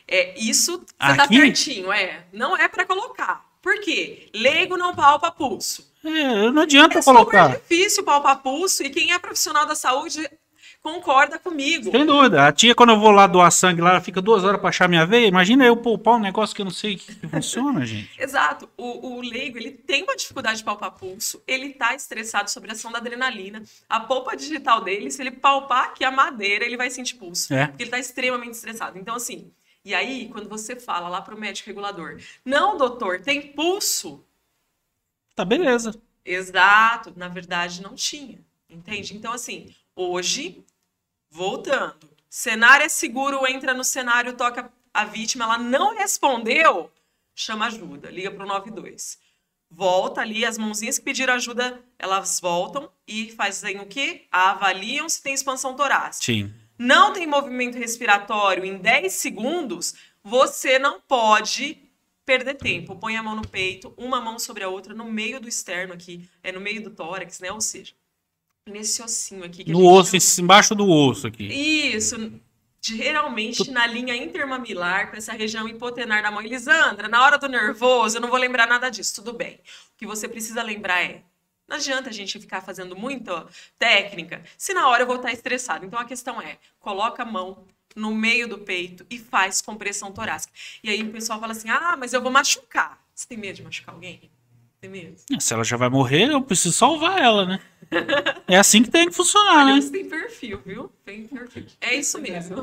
[0.06, 2.24] é, isso você tá pertinho, é.
[2.32, 3.46] Não é para colocar.
[3.62, 4.28] Por quê?
[4.34, 5.88] Leigo não palpa pulso.
[6.04, 7.50] É, não adianta é colocar.
[7.50, 10.28] É difícil palpar pulso e quem é profissional da saúde
[10.82, 11.90] concorda comigo.
[11.90, 12.46] Sem dúvida.
[12.46, 14.88] A tia, quando eu vou lá doar sangue lá, ela fica duas horas pra achar
[14.88, 15.26] minha veia.
[15.26, 18.10] Imagina eu poupar um negócio que eu não sei que, que funciona, gente.
[18.20, 18.68] Exato.
[18.76, 22.72] O, o leigo, ele tem uma dificuldade de palpar pulso, ele tá estressado sobre a
[22.72, 23.62] ação da adrenalina.
[23.88, 27.52] A polpa digital dele, se ele palpar aqui a madeira, ele vai sentir pulso.
[27.52, 27.66] É.
[27.66, 28.98] Porque ele tá extremamente estressado.
[28.98, 29.50] Então, assim,
[29.84, 34.24] e aí, quando você fala lá pro médico regulador, não, doutor, tem pulso,
[35.38, 35.94] Tá, beleza.
[36.24, 39.16] Exato, na verdade não tinha, entende?
[39.16, 40.64] Então, assim, hoje,
[41.28, 46.90] voltando, cenário é seguro, entra no cenário, toca a vítima, ela não respondeu,
[47.34, 49.18] chama ajuda, liga para o 92.
[49.68, 54.26] Volta ali, as mãozinhas que pediram ajuda, elas voltam e fazem o quê?
[54.30, 56.24] Avaliam se tem expansão torácica.
[56.24, 56.54] Sim.
[56.78, 61.76] Não tem movimento respiratório em 10 segundos, você não pode
[62.24, 62.94] perder tempo.
[62.94, 66.28] Põe a mão no peito, uma mão sobre a outra, no meio do externo aqui,
[66.42, 67.50] é no meio do tórax, né?
[67.50, 67.94] Ou seja,
[68.68, 69.70] nesse ossinho aqui.
[69.70, 71.44] No osso, chama- embaixo do osso aqui.
[71.46, 72.32] Isso,
[72.80, 76.40] geralmente na linha intermamilar, com essa região hipotenar da mão.
[76.42, 79.54] Elisandra, na hora do nervoso, eu não vou lembrar nada disso, tudo bem.
[79.94, 81.22] O que você precisa lembrar é,
[81.68, 83.46] não adianta a gente ficar fazendo muita
[83.78, 85.84] técnica, se na hora eu vou estar estressado.
[85.84, 87.64] Então a questão é, coloca a mão
[87.96, 90.52] no meio do peito e faz compressão torácica.
[90.82, 92.98] E aí o pessoal fala assim, ah, mas eu vou machucar.
[93.14, 94.30] Você tem medo de machucar alguém?
[94.80, 95.16] Tem medo?
[95.40, 97.60] Se ela já vai morrer, eu preciso salvar ela, né?
[98.46, 99.80] É assim que tem que funcionar, Olha, né?
[99.80, 100.90] você tem perfil, viu?
[101.04, 101.66] Tem perfil.
[101.80, 102.56] É isso mesmo.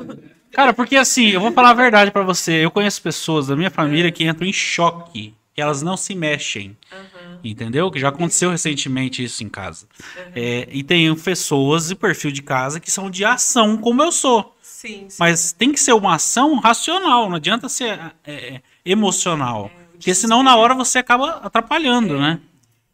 [0.52, 2.64] Cara, porque assim, eu vou falar a verdade pra você.
[2.64, 6.76] Eu conheço pessoas da minha família que entram em choque, que elas não se mexem.
[6.92, 7.38] Aham.
[7.44, 7.90] Entendeu?
[7.90, 9.86] Que já aconteceu recentemente isso em casa.
[10.34, 14.56] É, e tem pessoas de perfil de casa que são de ação, como eu sou.
[14.60, 15.16] Sim, sim.
[15.18, 19.70] Mas tem que ser uma ação racional, não adianta ser é, é, emocional.
[19.74, 22.40] É, porque senão na hora você acaba atrapalhando, né?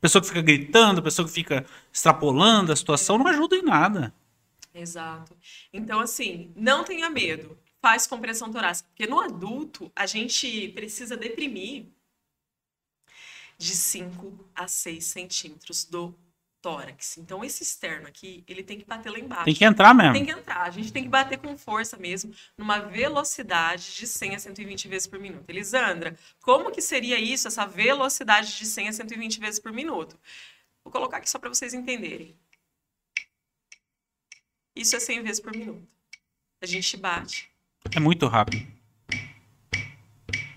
[0.02, 4.12] Pessoa que fica gritando, pessoa que fica extrapolando a situação, não ajuda em nada.
[4.74, 5.36] Exato.
[5.72, 7.56] Então, assim, não tenha medo.
[7.80, 8.88] Faz compressão torácica.
[8.88, 11.86] Porque no adulto, a gente precisa deprimir
[13.56, 16.12] de 5 a 6 centímetros do
[16.62, 17.18] tórax.
[17.18, 19.44] Então, esse externo aqui, ele tem que bater lá embaixo.
[19.44, 20.12] Tem que entrar mesmo.
[20.12, 20.62] Tem que entrar.
[20.62, 25.08] A gente tem que bater com força mesmo, numa velocidade de 100 a 120 vezes
[25.08, 25.50] por minuto.
[25.50, 30.18] Elisandra, como que seria isso, essa velocidade de 100 a 120 vezes por minuto?
[30.84, 32.34] Vou colocar aqui só para vocês entenderem.
[34.74, 35.86] Isso é 100 vezes por minuto.
[36.62, 37.50] A gente bate.
[37.94, 38.64] É muito rápido.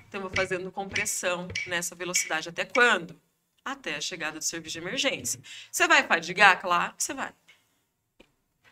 [0.08, 2.48] Então, eu vou fazendo compressão nessa velocidade.
[2.48, 3.20] Até quando?
[3.66, 5.42] Até a chegada do serviço de emergência.
[5.72, 6.62] Você vai fadigar?
[6.62, 7.34] Claro que você vai.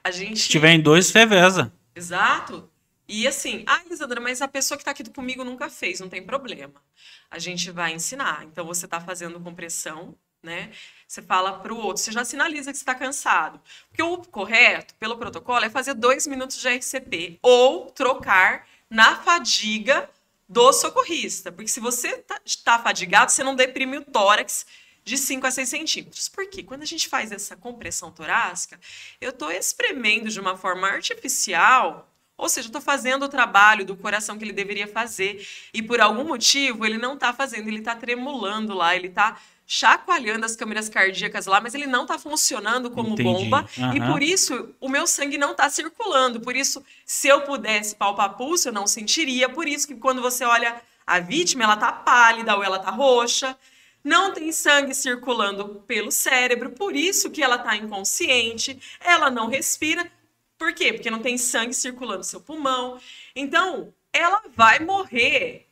[0.04, 0.40] A gente...
[0.40, 1.74] Se tiver em dois, reveza.
[1.96, 2.70] Exato.
[3.08, 6.24] E assim, ah, Isadora, mas a pessoa que está aqui comigo nunca fez, não tem
[6.24, 6.82] problema.
[7.30, 8.44] A gente vai ensinar.
[8.46, 10.72] Então, você está fazendo compressão, né?
[11.08, 13.60] Você fala para o outro, você já sinaliza que você está cansado.
[13.90, 20.10] Porque o correto, pelo protocolo, é fazer dois minutos de RCP ou trocar na fadiga
[20.48, 21.52] do socorrista.
[21.52, 24.66] Porque se você está fadigado, você não deprime o tórax
[25.04, 26.30] de 5 a 6 centímetros.
[26.30, 26.64] Por quê?
[26.64, 28.80] Quando a gente faz essa compressão torácica,
[29.20, 34.38] eu estou espremendo de uma forma artificial, ou seja, estou fazendo o trabalho do coração
[34.38, 38.74] que ele deveria fazer, e por algum motivo ele não está fazendo, ele está tremulando
[38.74, 43.24] lá, ele está chacoalhando as câmeras cardíacas lá, mas ele não está funcionando como Entendi.
[43.24, 44.12] bomba, e Aham.
[44.12, 46.42] por isso o meu sangue não está circulando.
[46.42, 49.48] Por isso, se eu pudesse palpar pulso, eu não sentiria.
[49.48, 53.58] Por isso que quando você olha a vítima, ela tá pálida ou ela tá roxa,
[54.04, 60.12] não tem sangue circulando pelo cérebro, por isso que ela tá inconsciente, ela não respira.
[60.58, 60.94] Por quê?
[60.94, 63.00] Porque não tem sangue circulando no seu pulmão.
[63.36, 65.68] Então, ela vai morrer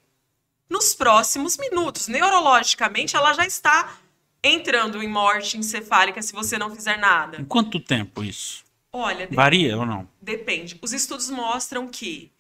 [0.70, 2.08] nos próximos minutos.
[2.08, 3.98] Neurologicamente, ela já está
[4.44, 7.40] entrando em morte encefálica se você não fizer nada.
[7.40, 8.64] Em quanto tempo isso?
[8.92, 10.10] Olha, Varia ou não?
[10.22, 10.78] Depende.
[10.82, 12.32] Os estudos mostram que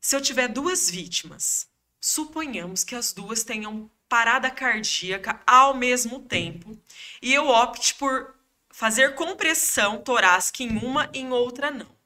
[0.00, 1.68] se eu tiver duas vítimas,
[2.00, 6.78] suponhamos que as duas tenham parada cardíaca ao mesmo tempo
[7.20, 8.34] e eu opte por
[8.70, 11.96] fazer compressão torácica em uma e em outra não.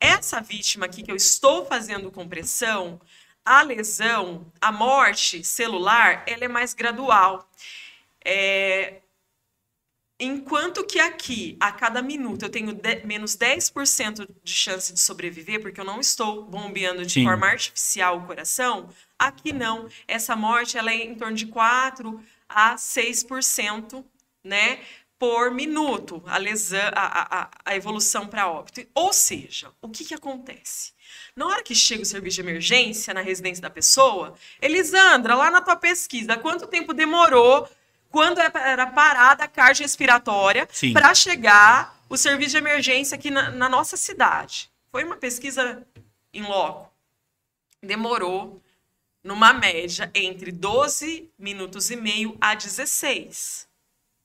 [0.00, 3.00] Essa vítima aqui que eu estou fazendo compressão,
[3.44, 7.48] a lesão, a morte celular, ela é mais gradual.
[8.24, 9.00] É,
[10.18, 15.60] Enquanto que aqui, a cada minuto, eu tenho de- menos 10% de chance de sobreviver,
[15.60, 17.24] porque eu não estou bombeando de Sim.
[17.24, 19.88] forma artificial o coração, aqui não.
[20.08, 24.04] Essa morte ela é em torno de 4 a 6%,
[24.42, 24.80] né?
[25.18, 28.82] Por minuto, a, lesão, a, a, a evolução para óbito.
[28.94, 30.92] Ou seja, o que, que acontece?
[31.34, 35.62] Na hora que chega o serviço de emergência na residência da pessoa, Elisandra, lá na
[35.62, 37.66] tua pesquisa, quanto tempo demorou
[38.16, 40.94] quando era parada cardiorrespiratória Sim.
[40.94, 44.70] para chegar o serviço de emergência aqui na, na nossa cidade.
[44.90, 45.86] Foi uma pesquisa
[46.32, 46.90] em loco.
[47.82, 48.62] Demorou
[49.22, 53.68] numa média entre 12 minutos e meio a 16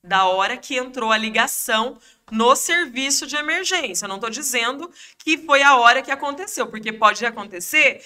[0.02, 1.98] da hora que entrou a ligação
[2.30, 4.06] no serviço de emergência.
[4.06, 8.02] Eu não estou dizendo que foi a hora que aconteceu, porque pode acontecer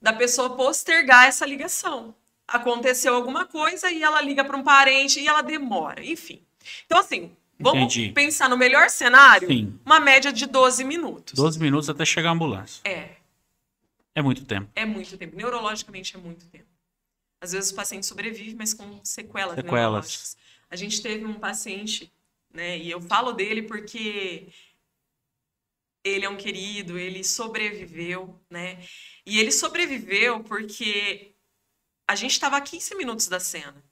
[0.00, 2.14] da pessoa postergar essa ligação.
[2.46, 6.42] Aconteceu alguma coisa e ela liga para um parente e ela demora, enfim.
[6.84, 8.12] Então, assim, vamos Entendi.
[8.12, 9.78] pensar no melhor cenário, Sim.
[9.84, 11.34] uma média de 12 minutos.
[11.34, 12.80] 12 minutos até chegar a ambulância.
[12.84, 13.16] É,
[14.14, 14.70] É muito tempo.
[14.74, 15.34] é muito tempo.
[15.36, 16.66] Neurologicamente é muito tempo.
[17.40, 20.36] Às vezes o paciente sobrevive, mas com sequelas, Sequelas.
[20.70, 22.12] A gente teve um paciente,
[22.52, 24.48] né, e eu falo dele porque
[26.04, 28.78] ele é um querido, ele sobreviveu, né?
[29.24, 31.31] E ele sobreviveu porque
[32.12, 33.82] a gente estava a 15 minutos da cena,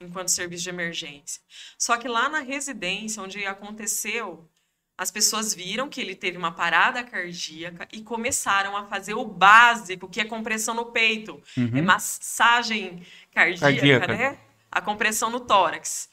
[0.00, 1.40] enquanto serviço de emergência.
[1.78, 4.48] Só que lá na residência, onde aconteceu,
[4.96, 10.08] as pessoas viram que ele teve uma parada cardíaca e começaram a fazer o básico,
[10.08, 11.78] que é compressão no peito, Uhum.
[11.78, 13.60] é massagem cardíaca,
[14.06, 14.06] Cardíaca.
[14.08, 14.38] né?
[14.70, 16.08] A compressão no tórax.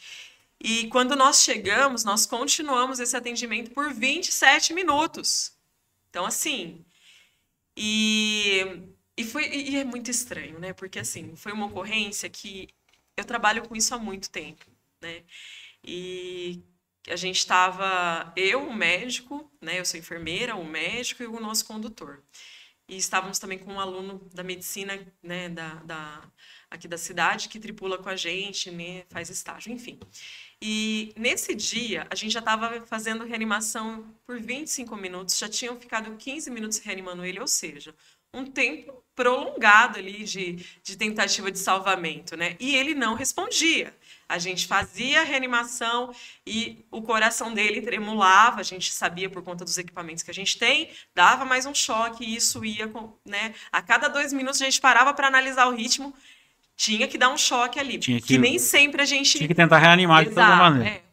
[0.59, 5.51] E quando nós chegamos, nós continuamos esse atendimento por 27 minutos.
[6.09, 6.85] Então, assim.
[7.75, 10.73] E, e, foi, e é muito estranho, né?
[10.73, 12.67] Porque, assim, foi uma ocorrência que
[13.17, 14.65] eu trabalho com isso há muito tempo,
[15.01, 15.23] né?
[15.83, 16.61] E
[17.07, 19.79] a gente estava, eu, o médico, né?
[19.79, 22.23] Eu sou enfermeira, o médico e o nosso condutor.
[22.87, 25.49] E estávamos também com um aluno da medicina, né?
[25.49, 26.31] Da, da,
[26.69, 29.05] aqui da cidade, que tripula com a gente, né?
[29.09, 29.99] Faz estágio, enfim.
[30.61, 36.15] E nesse dia, a gente já estava fazendo reanimação por 25 minutos, já tinham ficado
[36.17, 37.95] 15 minutos reanimando ele, ou seja,
[38.35, 42.55] um tempo prolongado ali de, de tentativa de salvamento, né?
[42.59, 43.95] E ele não respondia.
[44.27, 46.13] A gente fazia a reanimação
[46.45, 50.57] e o coração dele tremulava, a gente sabia por conta dos equipamentos que a gente
[50.57, 53.53] tem, dava mais um choque e isso ia, com- né?
[53.71, 56.13] A cada dois minutos a gente parava para analisar o ritmo,
[56.75, 59.55] tinha que dar um choque ali, Tinha que, que- nem sempre a gente Tinha que
[59.55, 60.89] tentar reanimar de toda Exato, maneira.
[60.89, 61.04] é.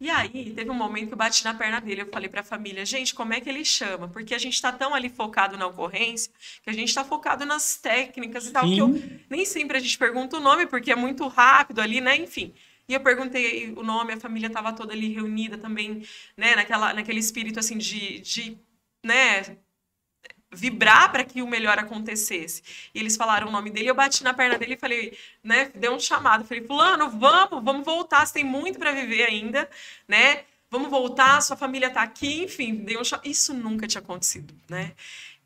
[0.00, 2.02] E aí, teve um momento que eu bati na perna dele.
[2.02, 4.08] Eu falei pra família, gente, como é que ele chama?
[4.08, 6.32] Porque a gente tá tão ali focado na ocorrência
[6.62, 8.64] que a gente tá focado nas técnicas e tal.
[8.64, 8.88] Que eu,
[9.28, 12.16] nem sempre a gente pergunta o nome, porque é muito rápido ali, né?
[12.16, 12.54] Enfim.
[12.88, 16.02] E eu perguntei o nome, a família tava toda ali reunida também,
[16.34, 16.56] né?
[16.56, 18.58] Naquela, naquele espírito, assim, de, de
[19.04, 19.58] né?
[20.52, 22.62] Vibrar para que o melhor acontecesse.
[22.94, 25.94] E eles falaram o nome dele, eu bati na perna dele e falei, né, deu
[25.94, 29.68] um chamado, falei, fulano, vamos, vamos voltar, você tem muito para viver ainda,
[30.08, 30.44] né?
[30.70, 33.28] Vamos voltar, sua família tá aqui, enfim, dei um chamado.
[33.28, 34.92] Isso nunca tinha acontecido, né?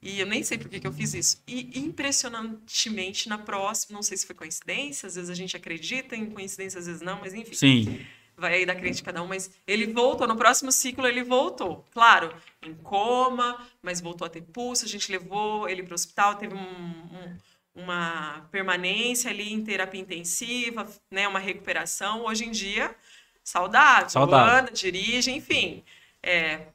[0.03, 1.43] E eu nem sei por que, que eu fiz isso.
[1.49, 6.27] E impressionantemente, na próxima, não sei se foi coincidência, às vezes a gente acredita em
[6.27, 8.07] coincidência, às vezes não, mas enfim Sim.
[8.37, 11.85] Vai aí da crença de cada um, mas ele voltou, no próximo ciclo ele voltou.
[11.93, 16.35] Claro, em coma, mas voltou a ter pulso, a gente levou ele para o hospital,
[16.37, 17.37] teve um- um-
[17.77, 22.25] uma permanência ali em terapia intensiva, né, uma recuperação.
[22.25, 22.95] Hoje em dia,
[23.43, 24.55] saudável, Saudável.
[24.61, 25.83] anda, dirige, enfim.
[26.23, 26.69] É,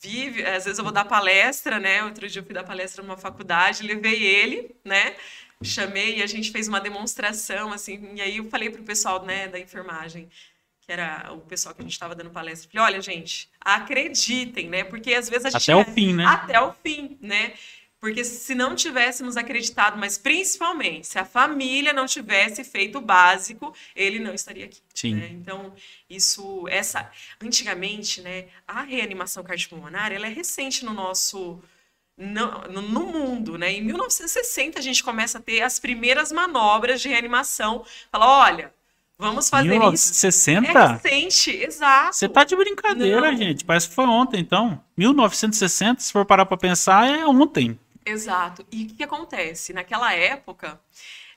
[0.00, 2.04] vive, às vezes eu vou dar palestra, né?
[2.04, 5.16] Outro dia eu fui dar palestra numa faculdade, levei ele, né?
[5.62, 9.48] Chamei e a gente fez uma demonstração, assim, e aí eu falei pro pessoal, né,
[9.48, 10.28] da enfermagem,
[10.84, 14.84] que era o pessoal que a gente estava dando palestra, falei, olha, gente, acreditem, né?
[14.84, 16.24] Porque às vezes a gente Até o é- fim, né?
[16.26, 17.54] até o fim, né?
[17.98, 23.74] Porque se não tivéssemos acreditado, mas principalmente se a família não tivesse feito o básico,
[23.96, 24.82] ele não estaria aqui.
[24.94, 25.14] Sim.
[25.14, 25.28] né?
[25.32, 25.74] Então,
[26.10, 31.58] isso, essa, antigamente, né, a reanimação cardiopulmonar, ela é recente no nosso,
[32.14, 33.72] no, no, no mundo, né?
[33.72, 37.86] Em 1960 a gente começa a ter as primeiras manobras de reanimação.
[38.12, 38.74] Fala, olha,
[39.18, 39.72] vamos fazer isso.
[39.74, 40.78] 1960?
[40.78, 42.16] É recente, exato.
[42.16, 43.36] Você tá de brincadeira, Não.
[43.38, 43.64] gente.
[43.64, 44.80] Parece que foi ontem, então.
[44.96, 47.78] 1960, se for parar pra pensar, é ontem.
[48.04, 48.66] Exato.
[48.70, 49.72] E o que, que acontece?
[49.72, 50.78] Naquela época,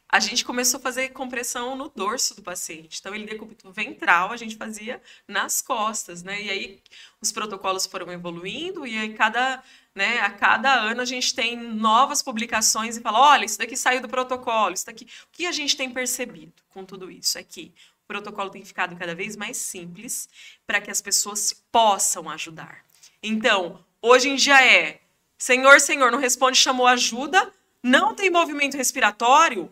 [0.09, 2.99] a gente começou a fazer compressão no dorso do paciente.
[2.99, 6.41] Então, ele decúbito ventral, a gente fazia nas costas, né?
[6.41, 6.81] E aí,
[7.21, 9.61] os protocolos foram evoluindo e aí, cada,
[9.93, 14.01] né, a cada ano, a gente tem novas publicações e fala, olha, isso daqui saiu
[14.01, 15.05] do protocolo, isso daqui...
[15.05, 18.95] O que a gente tem percebido com tudo isso é que o protocolo tem ficado
[18.95, 20.29] cada vez mais simples
[20.65, 22.85] para que as pessoas possam ajudar.
[23.21, 25.01] Então, hoje em dia é
[25.37, 27.51] Senhor, Senhor, não responde, chamou ajuda,
[27.83, 29.71] não tem movimento respiratório,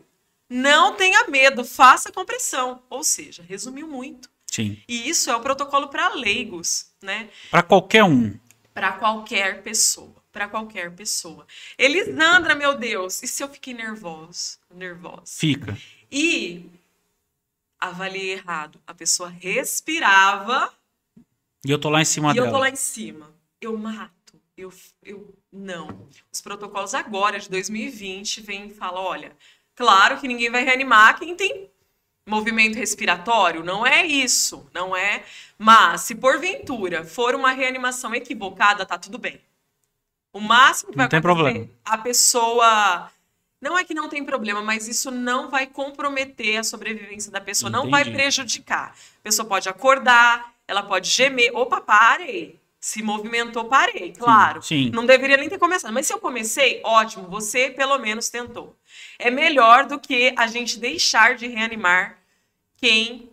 [0.50, 2.82] não tenha medo, faça compressão.
[2.90, 4.30] Ou seja, resumiu muito.
[4.52, 4.82] Sim.
[4.88, 7.30] E isso é o protocolo para leigos, né?
[7.52, 8.38] Pra qualquer um.
[8.74, 10.16] Para qualquer pessoa.
[10.32, 11.46] Para qualquer pessoa.
[11.78, 14.58] Elisandra, meu Deus, e se eu fiquei nervosa?
[14.74, 15.24] Nervosa.
[15.26, 15.78] Fica.
[16.12, 16.70] E
[17.80, 18.80] avaliei errado.
[18.86, 20.74] A pessoa respirava
[21.66, 22.48] E eu tô lá em cima e dela.
[22.48, 23.34] eu tô lá em cima.
[23.60, 24.14] Eu mato.
[24.58, 24.72] Eu,
[25.04, 26.08] eu não.
[26.32, 29.36] Os protocolos agora de 2020 vêm e falam, olha,
[29.76, 31.70] claro que ninguém vai reanimar quem tem
[32.28, 35.24] movimento respiratório, não é isso, não é.
[35.58, 39.40] Mas se porventura for uma reanimação equivocada, tá tudo bem.
[40.34, 41.70] O máximo que Não vai tem acontecer, problema.
[41.86, 43.12] a pessoa
[43.62, 47.70] não é que não tem problema, mas isso não vai comprometer a sobrevivência da pessoa,
[47.70, 48.18] não vai Entendi.
[48.18, 48.90] prejudicar.
[49.20, 52.60] A pessoa pode acordar, ela pode gemer, opa, parei.
[52.86, 54.62] Se movimentou, parei, claro.
[54.62, 54.92] sim.
[54.94, 55.92] Não deveria nem ter começado.
[55.92, 58.78] Mas se eu comecei, ótimo, você pelo menos tentou.
[59.18, 62.20] É melhor do que a gente deixar de reanimar
[62.78, 63.32] quem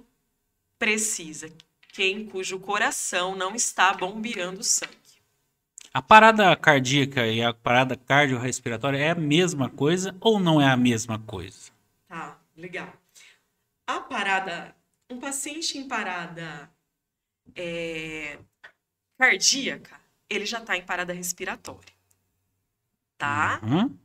[0.79, 1.53] precisa,
[1.93, 4.97] quem cujo coração não está bombeando sangue.
[5.93, 10.79] A parada cardíaca e a parada cardiorrespiratória é a mesma coisa ou não é a
[10.79, 11.71] mesma coisa?
[12.09, 12.91] Tá, legal.
[13.87, 14.75] A parada,
[15.11, 16.71] um paciente em parada
[17.55, 18.39] é,
[19.23, 21.95] cardíaca, ele já está em parada respiratória.
[23.17, 23.61] Tá?
[23.63, 23.97] Hum?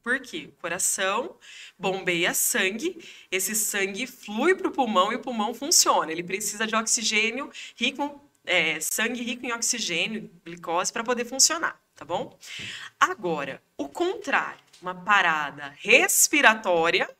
[0.00, 0.48] Por quê?
[0.48, 1.36] O coração
[1.76, 6.12] bombeia sangue, esse sangue flui para o pulmão e o pulmão funciona.
[6.12, 12.04] Ele precisa de oxigênio rico, é, sangue rico em oxigênio, glicose, para poder funcionar, tá
[12.04, 12.38] bom?
[12.98, 17.10] Agora, o contrário, uma parada respiratória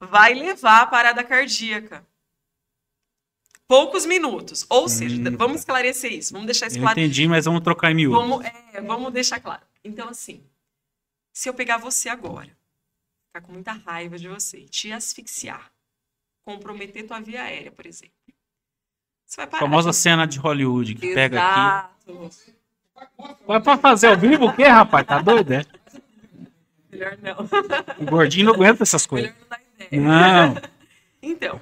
[0.00, 2.02] vai levar à parada cardíaca.
[3.68, 4.64] Poucos minutos.
[4.70, 6.98] Ou seja, Hum, vamos esclarecer isso, vamos deixar isso claro.
[6.98, 8.18] entendi, mas vamos trocar em miúdos.
[8.20, 9.62] Vamos, é, vamos deixar claro.
[9.84, 10.42] Então, assim,
[11.32, 12.50] se eu pegar você agora,
[13.28, 15.70] ficar com muita raiva de você, te asfixiar,
[16.44, 18.14] comprometer tua via aérea, por exemplo,
[19.24, 19.60] você vai A parar.
[19.60, 22.10] famosa cena de Hollywood que pega aqui.
[22.10, 22.30] Exato.
[23.46, 25.04] Vai pra fazer ao vivo o quê, rapaz?
[25.06, 25.64] Tá doido, é?
[26.90, 27.36] Melhor não.
[27.98, 29.30] O gordinho não aguenta essas coisas.
[29.30, 30.02] Melhor não dar ideia.
[30.02, 30.62] Não.
[31.20, 31.60] Então,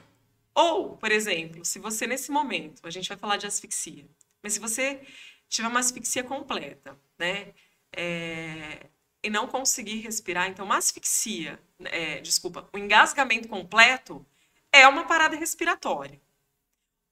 [0.55, 4.07] ou, por exemplo, se você nesse momento, a gente vai falar de asfixia,
[4.43, 5.01] mas se você
[5.49, 7.49] tiver uma asfixia completa, né,
[7.97, 8.87] é,
[9.23, 14.25] e não conseguir respirar, então uma asfixia, é, desculpa, o engasgamento completo
[14.73, 16.21] é uma parada respiratória.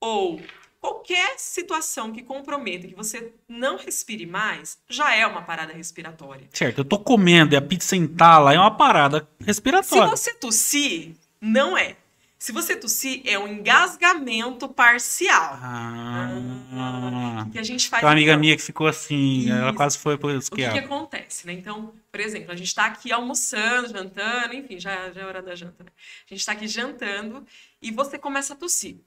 [0.01, 0.40] Ou
[0.80, 6.49] qualquer situação que comprometa que você não respire mais, já é uma parada respiratória.
[6.53, 10.09] Certo, eu tô comendo e a pizza entala, é uma parada Se respiratória.
[10.09, 11.97] você tossir, não é.
[12.43, 15.61] Se você tossir, é um engasgamento parcial.
[15.62, 17.47] Ah.
[17.47, 18.40] O que a gente faz Tem uma amiga então?
[18.40, 19.76] minha que ficou assim, ela Isso.
[19.76, 21.53] quase foi por O que, que acontece, né?
[21.53, 25.55] Então, por exemplo, a gente está aqui almoçando, jantando, enfim, já, já é hora da
[25.55, 25.90] janta, né?
[26.26, 27.47] A gente está aqui jantando
[27.80, 28.97] e você começa a tossir.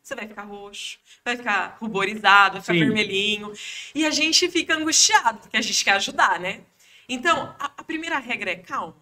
[0.00, 2.80] Você vai ficar roxo, vai ficar ruborizado, vai ficar Sim.
[2.80, 3.52] vermelhinho.
[3.94, 6.62] E a gente fica angustiado, porque a gente quer ajudar, né?
[7.08, 8.96] Então, a, a primeira regra é calma.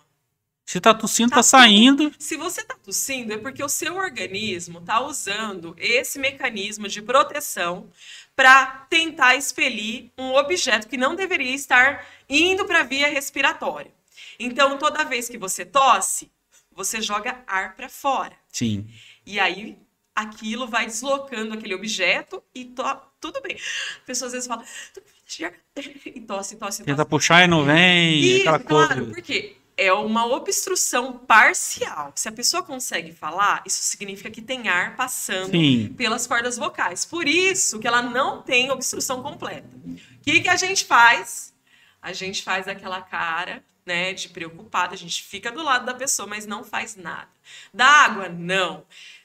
[0.70, 2.12] Se tá tossindo, Tá tá saindo.
[2.16, 7.90] Se você está tossindo, é porque o seu organismo está usando esse mecanismo de proteção
[8.36, 13.90] para tentar expelir um objeto que não deveria estar indo para a via respiratória.
[14.38, 16.30] Então, toda vez que você tosse,
[16.70, 18.36] você joga ar para fora.
[18.52, 18.86] Sim.
[19.26, 19.76] E aí,
[20.14, 23.56] aquilo vai deslocando aquele objeto e to- tudo bem.
[24.02, 24.64] A pessoa às vezes fala,
[26.06, 27.08] e tosse, tosse, Tenta tosse.
[27.10, 29.12] puxar e não vem, Isso, aquela claro, coisa.
[29.14, 32.12] porque é uma obstrução parcial.
[32.14, 35.94] Se a pessoa consegue falar, isso significa que tem ar passando Sim.
[35.96, 37.04] pelas cordas vocais.
[37.04, 39.68] Por isso que ela não tem obstrução completa.
[39.86, 41.54] O que, que a gente faz?
[42.02, 44.94] A gente faz aquela cara, né, de preocupada.
[44.94, 47.28] A gente fica do lado da pessoa, mas não faz nada.
[47.72, 48.28] Dá água?
[48.28, 48.84] Não.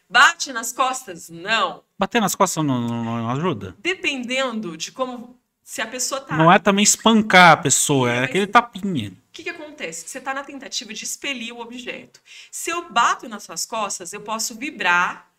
[0.10, 1.30] Bate nas costas?
[1.30, 1.84] Não.
[1.98, 3.76] Bater nas costas não, não- não ajuda?
[3.80, 5.38] Dependendo de como.
[5.64, 6.38] Se a pessoa tá.
[6.38, 9.12] Não é também espancar a pessoa, é aquele tapinha.
[9.36, 10.08] O que, que acontece?
[10.08, 12.22] Você está na tentativa de expelir o objeto.
[12.50, 15.30] Se eu bato nas suas costas, eu posso vibrar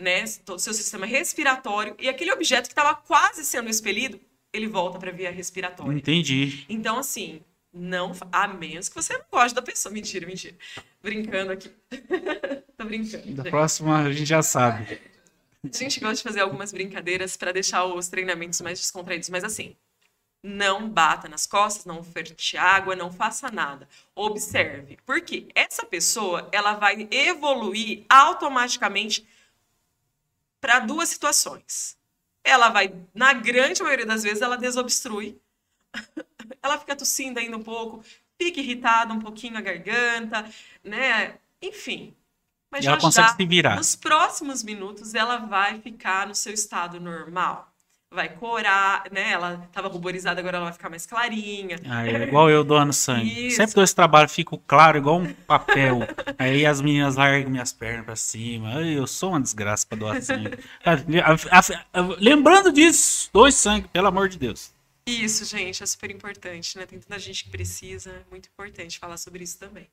[0.00, 4.18] né, o seu sistema respiratório e aquele objeto que estava quase sendo expelido,
[4.50, 5.92] ele volta para a via respiratória.
[5.92, 6.64] Entendi.
[6.70, 8.12] Então, assim, não.
[8.32, 9.92] A menos que você não goste da pessoa.
[9.92, 10.56] Mentira, mentira.
[11.02, 11.68] Brincando aqui.
[12.78, 13.30] Tô brincando.
[13.34, 13.50] Da gente.
[13.50, 14.98] próxima a gente já sabe.
[15.62, 19.76] A gente gosta de fazer algumas brincadeiras para deixar os treinamentos mais descontraídos, mas assim,
[20.44, 23.88] não bata nas costas, não oferte água, não faça nada.
[24.14, 24.98] Observe.
[25.06, 29.26] Porque essa pessoa, ela vai evoluir automaticamente
[30.60, 31.96] para duas situações.
[32.44, 35.40] Ela vai, na grande maioria das vezes, ela desobstrui.
[36.62, 38.04] ela fica tossindo ainda um pouco,
[38.38, 40.46] fica irritada um pouquinho a garganta,
[40.82, 41.38] né?
[41.62, 42.14] Enfim.
[42.70, 43.76] Mas E ela já consegue já, se virar.
[43.76, 47.73] nos próximos minutos, ela vai ficar no seu estado normal.
[48.14, 49.32] Vai corar, né?
[49.32, 51.78] Ela tava ruborizada, agora ela vai ficar mais clarinha.
[51.84, 53.48] Ah, é igual eu doando sangue.
[53.48, 53.56] Isso.
[53.56, 56.00] Sempre dou esse trabalho, fico claro, igual um papel.
[56.38, 58.80] Aí as meninas largam minhas pernas pra cima.
[58.82, 60.58] Eu sou uma desgraça pra doar sangue.
[60.84, 61.60] Ah,
[62.18, 64.72] Lembrando disso, doe sangue, pelo amor de Deus.
[65.06, 66.86] Isso, gente, é super importante, né?
[66.86, 69.88] Tem tanta gente que precisa, é muito importante falar sobre isso também.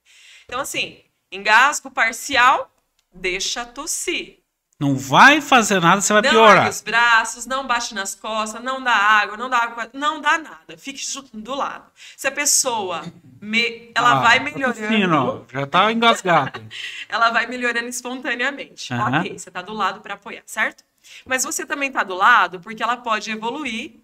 [0.46, 1.00] Então, assim,
[1.32, 2.72] engasgo parcial,
[3.14, 4.41] deixa tossir.
[4.82, 6.58] Não vai fazer nada, você vai Não piorar.
[6.58, 10.40] ergue os braços, não bate nas costas, não dá água, não dá água, não dá
[10.40, 10.76] nada.
[10.76, 11.06] Fique
[11.36, 11.86] do lado.
[12.18, 13.04] Se a pessoa,
[13.40, 16.60] me- ela Ah, vai tá melhorando, ó, já tá engasgado.
[17.08, 18.92] ela vai melhorando espontaneamente.
[18.92, 19.20] Aham.
[19.20, 20.84] Ok, você tá do lado para apoiar, certo?
[21.28, 23.98] Mas você também tá do lado porque ela pode evoluir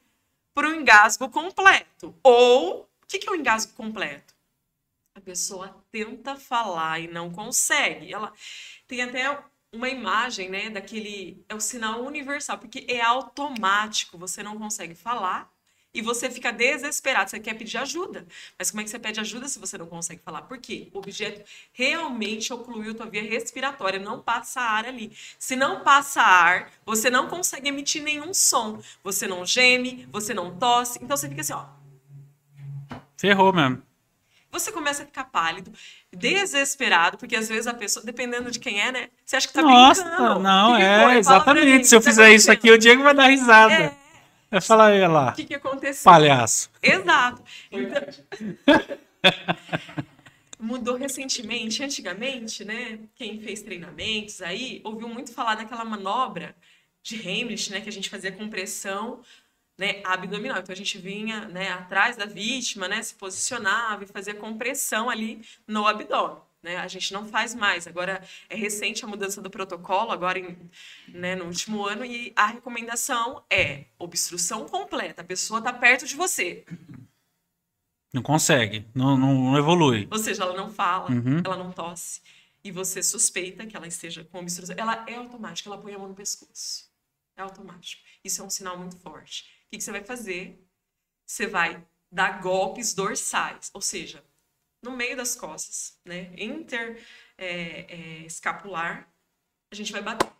[0.53, 2.13] para um engasgo completo.
[2.21, 4.35] Ou, o que, que é um engasgo completo?
[5.15, 8.13] A pessoa tenta falar e não consegue.
[8.13, 8.31] Ela
[8.87, 9.35] tem até
[9.77, 15.51] uma imagem, né, daquele é o sinal universal, porque é automático, você não consegue falar
[15.93, 18.27] e você fica desesperado, você quer pedir ajuda.
[18.57, 20.43] Mas como é que você pede ajuda se você não consegue falar?
[20.43, 20.89] Por quê?
[20.93, 25.11] O objeto realmente ocluiu tua via respiratória, não passa ar ali.
[25.39, 28.79] Se não passa ar, você não consegue emitir nenhum som.
[29.03, 31.65] Você não geme, você não tosse, então você fica assim, ó,
[33.17, 33.81] Ferrou mesmo.
[34.51, 35.71] você começa a ficar pálido,
[36.17, 39.09] desesperado, porque às vezes a pessoa, dependendo de quem é, né?
[39.25, 40.39] Você acha que tá Nossa, brincando.
[40.39, 41.81] não, que é, mim, exatamente.
[41.81, 43.73] o Se eu tá fizer isso aqui, o Diego vai dar risada.
[43.73, 43.93] É,
[44.49, 46.09] Vai falar, olha lá, o que, que aconteceu?
[46.09, 46.69] palhaço.
[46.81, 47.43] Exato.
[47.69, 48.01] Então,
[50.59, 52.99] mudou recentemente, antigamente, né?
[53.15, 56.55] Quem fez treinamentos aí ouviu muito falar daquela manobra
[57.03, 57.81] de Heimlich, né?
[57.81, 59.19] Que a gente fazia compressão,
[59.77, 60.01] né?
[60.03, 60.57] Abdominal.
[60.59, 61.69] Então a gente vinha, né?
[61.71, 63.01] Atrás da vítima, né?
[63.01, 66.37] Se posicionava e fazia compressão ali no abdômen.
[66.63, 66.75] Né?
[66.77, 67.87] A gente não faz mais.
[67.87, 70.57] Agora é recente a mudança do protocolo, agora em,
[71.07, 75.21] né, no último ano, e a recomendação é obstrução completa.
[75.21, 76.65] A pessoa está perto de você.
[78.11, 80.07] Não consegue, não, não, evolui.
[80.09, 81.41] Ou seja, ela não fala, Uhum.
[81.45, 82.21] ela não tosse.
[82.63, 84.75] E você suspeita que ela esteja com obstrução.
[84.77, 86.89] Ela é automática, ela põe a mão no pescoço.
[87.35, 88.01] É automático.
[88.23, 89.45] Isso é um sinal muito forte.
[89.67, 90.57] O que, que você vai fazer?
[91.25, 94.23] Você vai dar golpes dorsais, ou seja,
[94.81, 96.31] no meio das costas, né?
[96.37, 97.03] Inter
[97.37, 99.11] é, é, escapular,
[99.69, 100.31] a gente vai bater.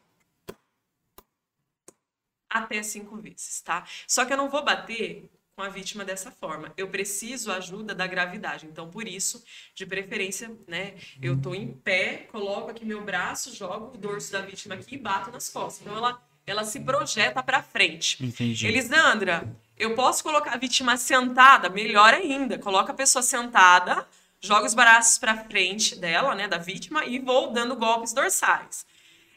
[2.50, 3.86] Até cinco vezes, tá?
[4.08, 6.72] Só que eu não vou bater com a vítima dessa forma.
[6.78, 8.68] Eu preciso ajuda da gravidade.
[8.68, 10.96] Então, por isso, de preferência, né?
[11.22, 14.98] Eu tô em pé, coloco aqui meu braço, jogo o dorso da vítima aqui e
[14.98, 15.82] bato nas costas.
[15.82, 18.26] Então, ela, ela se projeta para frente.
[18.26, 18.66] Entendi.
[18.66, 21.70] Elisandra, eu posso colocar a vítima sentada?
[21.70, 22.58] Melhor ainda.
[22.58, 24.08] Coloca a pessoa sentada,
[24.40, 28.86] joga os braços para frente dela, né, da vítima, e vou dando golpes dorsais.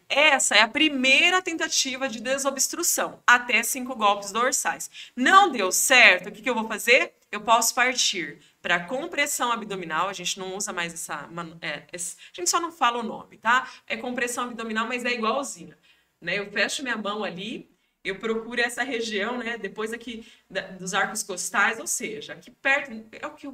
[0.08, 4.90] Essa é a primeira tentativa de desobstrução, até cinco golpes dorsais.
[5.14, 7.12] Não deu certo, o que, que eu vou fazer?
[7.30, 11.28] Eu posso partir para compressão abdominal, a gente não usa mais essa.
[11.62, 11.96] é, a
[12.32, 13.68] gente só não fala o nome, tá?
[13.86, 15.78] É compressão abdominal, mas é igualzinha.
[16.20, 16.38] Né?
[16.38, 17.70] Eu fecho minha mão ali,
[18.04, 19.56] eu procuro essa região, né?
[19.58, 23.48] Depois aqui da- dos arcos costais, ou seja, aqui perto, é o que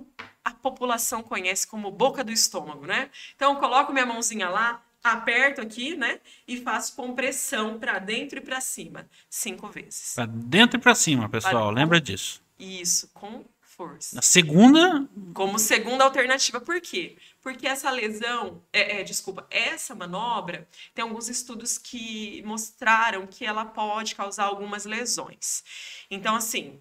[0.44, 3.10] a população conhece como boca do estômago, né?
[3.34, 6.20] Então, eu coloco minha mãozinha lá, aperto aqui, né?
[6.48, 10.14] E faço compressão para dentro e para cima, cinco vezes.
[10.14, 11.66] Pra dentro e pra cima, pessoal.
[11.68, 12.42] Para- Lembra disso.
[12.58, 13.44] Isso, com
[13.76, 14.16] força.
[14.16, 17.16] Na segunda, Como segunda alternativa, por quê?
[17.42, 23.64] Porque essa lesão, é, é, desculpa, essa manobra, tem alguns estudos que mostraram que ela
[23.64, 25.62] pode causar algumas lesões.
[26.10, 26.80] Então, assim,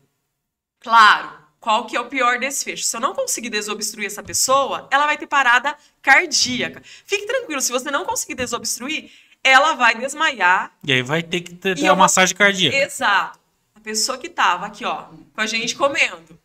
[0.79, 2.83] claro, qual que é o pior desfecho?
[2.83, 6.81] Se eu não conseguir desobstruir essa pessoa, ela vai ter parada cardíaca.
[7.05, 9.11] Fique tranquilo, se você não conseguir desobstruir,
[9.43, 12.75] ela vai desmaiar e aí vai ter que ter, ter eu a vou- massagem cardíaca.
[12.77, 13.39] Exato.
[13.75, 16.39] A pessoa que tava aqui, ó, com a gente comendo.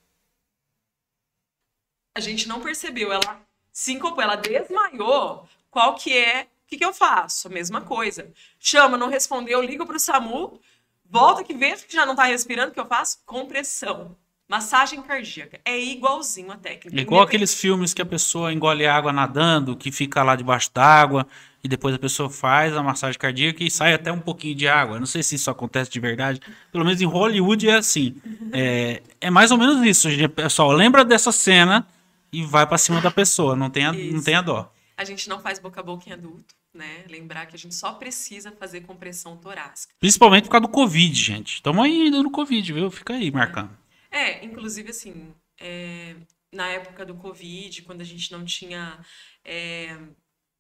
[2.14, 3.40] A gente não percebeu, ela
[3.72, 5.48] sincopou, ela desmaiou.
[5.70, 6.42] Qual que é?
[6.42, 7.48] O que, que eu faço?
[7.48, 8.30] A mesma coisa.
[8.58, 10.60] Chama, não respondeu, ligo pro SAMU,
[11.08, 13.18] volta que vejo que já não tá respirando, o que eu faço?
[13.24, 14.16] Compressão.
[14.48, 15.60] Massagem cardíaca.
[15.64, 16.98] É igualzinho a técnica.
[16.98, 21.24] É igual aqueles filmes que a pessoa engole água nadando, que fica lá debaixo d'água,
[21.62, 24.96] e depois a pessoa faz a massagem cardíaca e sai até um pouquinho de água.
[24.96, 26.40] Eu não sei se isso acontece de verdade.
[26.72, 28.16] Pelo menos em Hollywood é assim.
[28.52, 30.26] É, é mais ou menos isso, gente.
[30.28, 30.72] pessoal.
[30.72, 31.86] Lembra dessa cena
[32.32, 33.56] e vai pra cima da pessoa.
[33.56, 34.24] Não tenha, não Isso.
[34.24, 34.72] tenha dó.
[34.96, 37.04] A gente não faz boca a boca em adulto, né?
[37.08, 39.94] Lembrar que a gente só precisa fazer compressão torácica.
[39.98, 41.54] Principalmente por causa do Covid, gente.
[41.54, 42.90] Estamos ainda no Covid, viu?
[42.90, 43.76] Fica aí marcando.
[44.10, 46.16] É, inclusive assim, é,
[46.52, 48.98] na época do Covid, quando a gente não tinha.
[49.44, 49.96] é,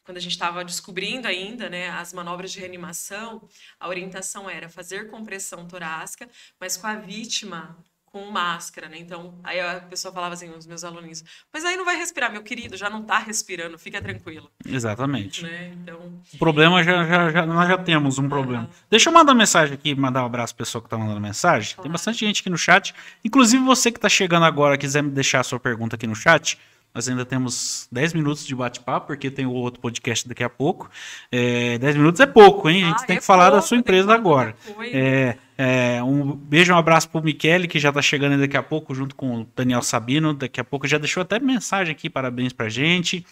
[0.04, 3.46] quando a gente estava descobrindo ainda né, as manobras de reanimação,
[3.78, 7.78] a orientação era fazer compressão torácica, mas com a vítima
[8.10, 8.98] com máscara, né?
[8.98, 12.42] Então, aí a pessoa falava assim, os meus alunos, mas aí não vai respirar, meu
[12.42, 14.50] querido, já não está respirando, fica tranquilo.
[14.66, 15.44] Exatamente.
[15.44, 15.72] Né?
[15.80, 16.20] Então...
[16.34, 18.68] O problema já, já, já, nós já temos um problema.
[18.90, 21.74] Deixa eu mandar mensagem aqui, mandar um abraço para pessoa que está mandando mensagem.
[21.74, 21.82] Claro.
[21.82, 22.94] Tem bastante gente aqui no chat.
[23.24, 26.58] Inclusive você que está chegando agora, quiser me deixar a sua pergunta aqui no chat,
[26.92, 30.90] nós ainda temos 10 minutos de bate-papo, porque tem o outro podcast daqui a pouco.
[31.30, 32.82] É, 10 minutos é pouco, hein?
[32.82, 34.56] A gente ah, tem é que falar pouco, da sua empresa agora.
[34.92, 38.94] É, é, um beijo, um abraço pro Michele, que já tá chegando daqui a pouco,
[38.94, 40.32] junto com o Daniel Sabino.
[40.32, 43.26] Daqui a pouco já deixou até mensagem aqui, parabéns pra gente.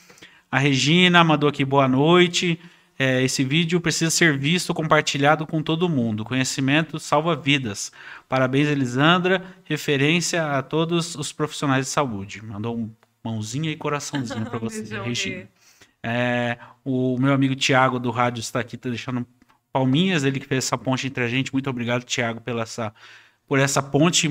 [0.51, 2.61] A Regina mandou aqui boa noite.
[2.99, 6.23] É, esse vídeo precisa ser visto, compartilhado com todo mundo.
[6.23, 7.91] Conhecimento salva vidas.
[8.29, 9.43] Parabéns, Elisandra.
[9.65, 12.45] Referência a todos os profissionais de saúde.
[12.45, 12.91] Mandou um
[13.25, 15.49] mãozinha e coraçãozinho para você, Regina.
[16.03, 19.27] É, o meu amigo Tiago do rádio está aqui, tá deixando
[19.73, 21.53] palminhas, ele que fez essa ponte entre a gente.
[21.53, 22.93] Muito obrigado, Tiago, pela essa,
[23.47, 24.31] por essa ponte.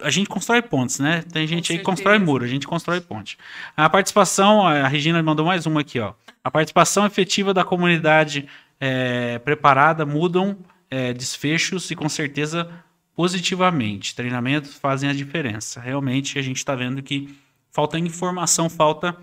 [0.00, 1.22] A gente constrói pontes, né?
[1.32, 3.38] Tem gente aí que constrói muro, a gente constrói ponte.
[3.76, 6.14] A participação, a Regina mandou mais uma aqui, ó.
[6.42, 8.48] A participação efetiva da comunidade
[8.80, 10.56] é, preparada mudam
[10.90, 12.68] é, desfechos e com certeza
[13.14, 14.14] positivamente.
[14.14, 15.80] Treinamentos fazem a diferença.
[15.80, 17.36] Realmente a gente está vendo que
[17.70, 19.16] falta informação, falta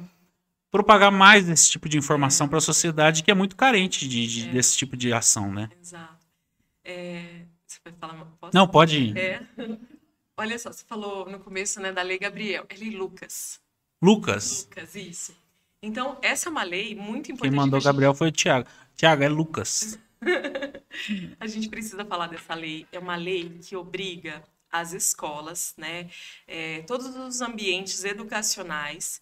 [0.76, 2.50] propagar mais esse tipo de informação é.
[2.50, 4.52] para a sociedade que é muito carente de, de é.
[4.52, 5.70] desse tipo de ação, né?
[5.82, 6.26] Exato.
[6.84, 8.26] É, você vai falar?
[8.42, 8.52] Posso?
[8.54, 9.18] Não, pode ir.
[9.18, 9.42] É.
[10.38, 12.66] Olha só, você falou no começo né, da Lei Gabriel.
[12.68, 13.62] É Lei Lucas.
[14.02, 14.68] Lucas?
[14.70, 15.34] Lucas, isso.
[15.82, 17.52] Então, essa é uma lei muito importante.
[17.52, 18.68] Quem mandou Gabriel foi o Tiago.
[18.98, 19.98] Tiago, é Lucas.
[21.40, 22.86] a gente precisa falar dessa lei.
[22.92, 26.10] É uma lei que obriga as escolas, né,
[26.46, 29.22] é, todos os ambientes educacionais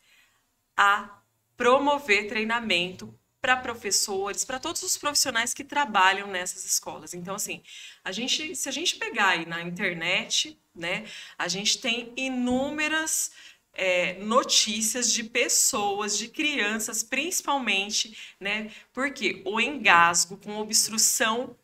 [0.75, 1.21] a
[1.55, 7.13] promover treinamento para professores, para todos os profissionais que trabalham nessas escolas.
[7.13, 7.61] Então, assim,
[8.03, 11.05] a gente, se a gente pegar aí na internet, né,
[11.37, 13.31] a gente tem inúmeras
[13.73, 21.55] é, notícias de pessoas, de crianças, principalmente, né, porque o engasgo com obstrução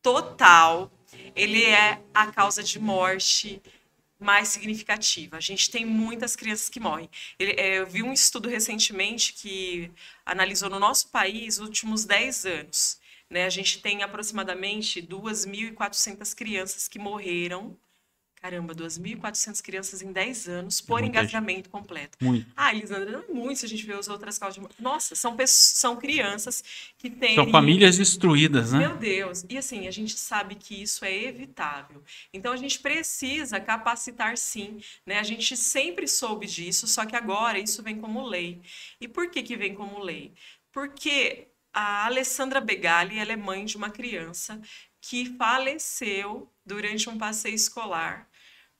[0.00, 0.90] total
[1.34, 3.62] ele é a causa de morte
[4.18, 5.36] mais significativa.
[5.36, 7.08] A gente tem muitas crianças que morrem.
[7.38, 9.90] É, eu vi um estudo recentemente que
[10.24, 13.00] analisou no nosso país os últimos 10 anos.
[13.28, 13.44] Né?
[13.44, 17.76] A gente tem aproximadamente 2.400 crianças que morreram
[18.40, 22.16] Caramba, 2.400 crianças em 10 anos por é engasgamento completo.
[22.20, 22.46] Muito.
[22.56, 24.68] Ah, Elisandra, não é muito se a gente vê as outras causas de...
[24.78, 26.62] Nossa, são, pessoas, são crianças
[26.98, 27.34] que têm...
[27.34, 28.80] São famílias destruídas, né?
[28.80, 29.44] Meu Deus.
[29.48, 32.02] E assim, a gente sabe que isso é evitável.
[32.32, 34.80] Então, a gente precisa capacitar sim.
[35.04, 35.18] Né?
[35.18, 38.60] A gente sempre soube disso, só que agora isso vem como lei.
[39.00, 40.32] E por que, que vem como lei?
[40.70, 44.60] Porque a Alessandra Begali, ela é mãe de uma criança
[45.00, 48.28] que faleceu durante um passeio escolar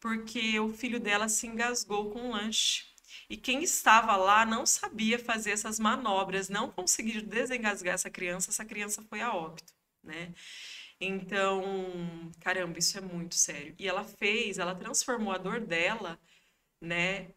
[0.01, 2.84] porque o filho dela se engasgou com um lanche.
[3.28, 8.64] E quem estava lá não sabia fazer essas manobras, não conseguiu desengasgar essa criança, essa
[8.64, 9.72] criança foi a óbito,
[10.03, 10.32] né?
[11.01, 13.74] Então, caramba, isso é muito sério.
[13.78, 16.18] E ela fez, ela transformou a dor dela,
[16.80, 17.30] né,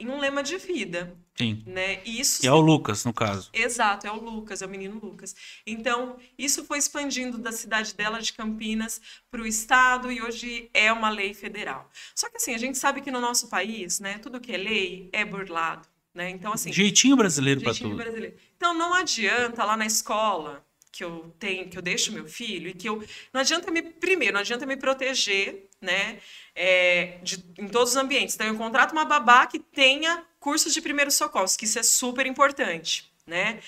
[0.00, 1.14] em um lema de vida.
[1.36, 1.62] Sim.
[1.66, 2.02] Né?
[2.04, 3.50] Isso e é o Lucas, no caso.
[3.52, 5.34] Exato, é o Lucas, é o menino Lucas.
[5.66, 10.92] Então, isso foi expandindo da cidade dela, de Campinas, para o estado e hoje é
[10.92, 11.88] uma lei federal.
[12.14, 15.08] Só que assim, a gente sabe que no nosso país, né, tudo que é lei
[15.12, 15.86] é burlado.
[16.14, 16.30] Né?
[16.30, 16.72] Então, assim.
[16.72, 17.94] Jeitinho brasileiro para tudo.
[17.94, 18.36] Brasileiro.
[18.56, 22.74] Então, não adianta lá na escola que eu tenho, que eu deixo meu filho e
[22.74, 26.18] que eu não adianta me primeiro, não adianta me proteger, né,
[26.54, 28.34] é, de, em todos os ambientes.
[28.34, 32.26] Então eu contrato uma babá que tenha cursos de primeiros socorros, que isso é super
[32.26, 33.60] importante, né?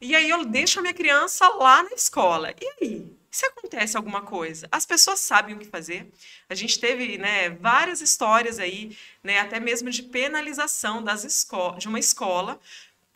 [0.00, 2.54] E aí eu deixo a minha criança lá na escola.
[2.60, 6.08] E aí, se acontece alguma coisa, as pessoas sabem o que fazer.
[6.48, 11.46] A gente teve, né, várias histórias aí, né, até mesmo de penalização das
[11.78, 12.60] de uma escola,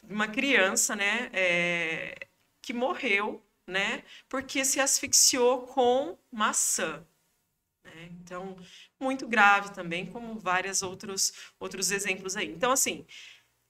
[0.09, 2.27] uma criança, né, é,
[2.61, 4.03] que morreu né?
[4.29, 7.03] Porque se asfixiou com maçã.
[7.85, 8.09] Né?
[8.23, 8.57] Então,
[9.01, 12.49] muito grave também, como vários outros, outros exemplos aí.
[12.49, 13.05] Então, assim,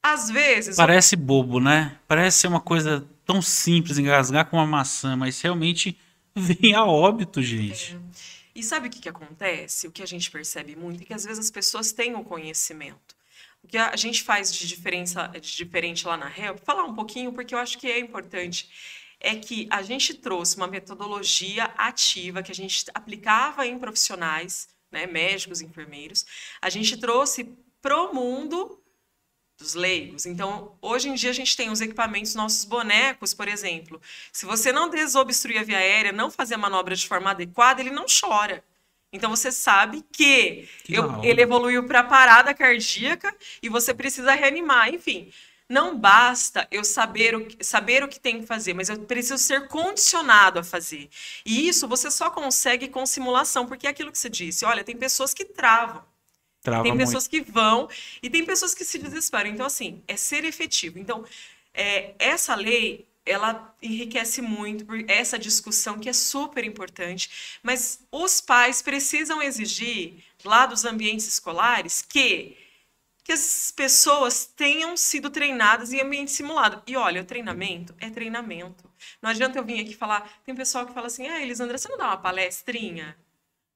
[0.02, 0.76] às vezes.
[0.76, 1.98] Parece bobo, né?
[2.08, 5.96] Parece ser uma coisa tão simples, engasgar com uma maçã, mas realmente
[6.34, 7.96] vem a óbito, gente.
[7.96, 8.42] É.
[8.54, 9.86] E sabe o que, que acontece?
[9.86, 13.16] O que a gente percebe muito é que às vezes as pessoas têm o conhecimento.
[13.62, 17.32] O que a gente faz de diferença de diferente lá na Help, falar um pouquinho,
[17.32, 18.68] porque eu acho que é importante
[19.22, 25.06] é que a gente trouxe uma metodologia ativa que a gente aplicava em profissionais, né,
[25.06, 26.26] médicos, enfermeiros.
[26.60, 27.44] A gente trouxe
[27.80, 28.78] para o mundo
[29.58, 30.26] dos leigos.
[30.26, 34.00] Então, hoje em dia a gente tem os equipamentos, nossos bonecos, por exemplo.
[34.32, 37.90] Se você não desobstruir a via aérea, não fazer a manobra de forma adequada, ele
[37.90, 38.64] não chora.
[39.12, 44.88] Então você sabe que, Que eu- ele evoluiu para parada cardíaca e você precisa reanimar.
[44.92, 45.30] Enfim,
[45.72, 49.38] não basta eu saber o, que- saber o que tem que fazer, mas eu preciso
[49.38, 51.08] ser condicionado a fazer.
[51.46, 54.64] E isso você só consegue com simulação, porque é aquilo que você disse.
[54.64, 56.02] Olha, tem pessoas que travam.
[56.62, 56.98] Trava Tem muito.
[57.06, 57.88] pessoas que vão
[58.22, 59.50] e tem pessoas que se desesperam.
[59.50, 60.98] Então, assim, é ser efetivo.
[60.98, 61.24] Então,
[61.74, 68.40] é, essa lei, ela enriquece muito por essa discussão que é super importante, mas os
[68.40, 72.56] pais precisam exigir lá dos ambientes escolares que
[73.24, 76.82] que as pessoas tenham sido treinadas em ambiente simulado.
[76.86, 78.90] E olha, o treinamento é treinamento.
[79.20, 80.40] Não adianta eu vir aqui falar.
[80.44, 83.16] Tem pessoal que fala assim: ah, Elisandra, você não dá uma palestrinha?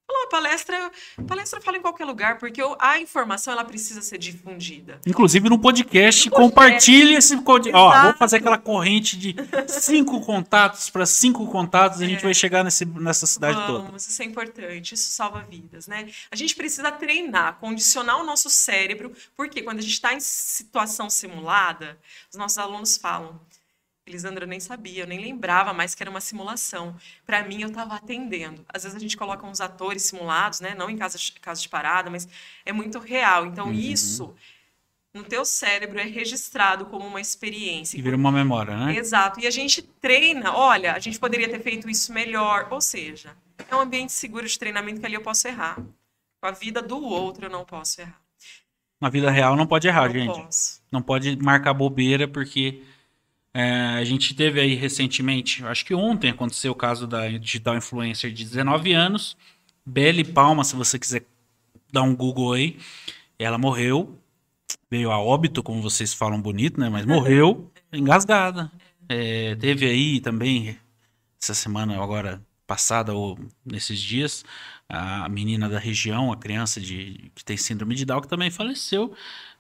[0.08, 0.90] Fala, Uma palestra,
[1.26, 5.00] palestra fala em qualquer lugar, porque a informação ela precisa ser difundida.
[5.06, 6.54] Inclusive no podcast, No podcast.
[6.54, 7.76] compartilhe esse código.
[7.76, 9.34] Ó, vamos fazer aquela corrente de
[9.68, 12.22] cinco contatos para cinco contatos e a gente É.
[12.22, 13.84] vai chegar nesse, nessa cidade toda.
[13.84, 16.08] Vamos, isso é importante, isso salva vidas, né?
[16.30, 21.10] A gente precisa treinar, condicionar o nosso cérebro, porque quando a gente está em situação
[21.10, 21.98] simulada,
[22.30, 23.40] os nossos alunos falam.
[24.06, 26.94] Elisandra, eu nem sabia, eu nem lembrava mais que era uma simulação.
[27.26, 28.64] Para mim, eu estava atendendo.
[28.68, 30.74] Às vezes a gente coloca uns atores simulados, né?
[30.76, 32.28] Não em caso de, caso de parada, mas
[32.64, 33.46] é muito real.
[33.46, 33.72] Então, Uhum.
[33.72, 34.32] isso
[35.12, 37.98] no teu cérebro é registrado como uma experiência.
[37.98, 38.96] E vira uma memória, né?
[38.96, 39.40] Exato.
[39.40, 42.68] E a gente treina, olha, a gente poderia ter feito isso melhor.
[42.70, 43.34] Ou seja,
[43.68, 45.76] é um ambiente seguro de treinamento que ali eu posso errar.
[46.40, 48.20] Com a vida do outro eu não posso errar.
[49.00, 50.40] Na vida real não pode errar, não gente.
[50.40, 50.80] posso.
[50.92, 52.82] Não pode marcar bobeira, porque
[53.58, 58.30] é, a gente teve aí recentemente, acho que ontem aconteceu o caso da digital influencer
[58.30, 59.34] de 19 anos.
[59.82, 61.24] Belle Palma, se você quiser
[61.90, 62.78] dar um Google aí.
[63.38, 64.20] Ela morreu,
[64.90, 66.90] veio a óbito, como vocês falam bonito, né?
[66.90, 68.70] Mas morreu engasgada.
[69.08, 70.78] É, teve aí também,
[71.40, 74.44] essa semana agora passada ou nesses dias,
[74.86, 79.14] a menina da região, a criança de, que tem síndrome de Down, que também faleceu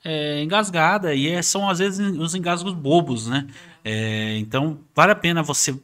[0.04, 1.14] é, engasgada.
[1.14, 3.46] E é- são às vezes os engasgos bobos, né?
[3.84, 5.78] É, então, vale a pena você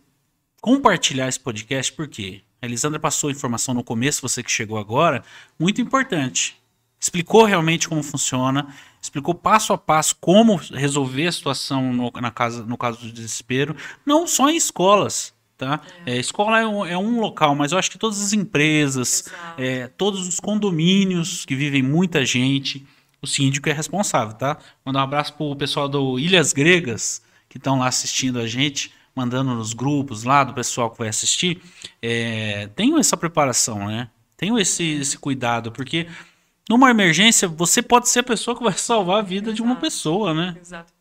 [0.60, 5.24] compartilhar esse podcast, porque a Elisandra passou informação no começo, você que chegou agora,
[5.58, 6.56] muito importante.
[7.00, 8.68] Explicou realmente como funciona,
[9.00, 13.74] explicou passo a passo como resolver a situação no, na casa, no caso do desespero,
[14.06, 15.34] não só em escolas.
[15.58, 15.80] Tá?
[16.06, 19.86] É, escola é um, é um local, mas eu acho que todas as empresas, é,
[19.86, 22.86] todos os condomínios que vivem muita gente,
[23.22, 24.58] o síndico é responsável, tá?
[24.84, 29.54] Mandar um abraço pro pessoal do Ilhas Gregas, que estão lá assistindo a gente, mandando
[29.54, 31.62] nos grupos lá do pessoal que vai assistir.
[32.02, 34.10] É, tenham essa preparação, né?
[34.36, 36.08] Tenham esse, esse cuidado, porque
[36.68, 39.80] numa emergência você pode ser a pessoa que vai salvar a vida de uma Exato.
[39.80, 40.56] pessoa, né?
[40.60, 40.92] Exato.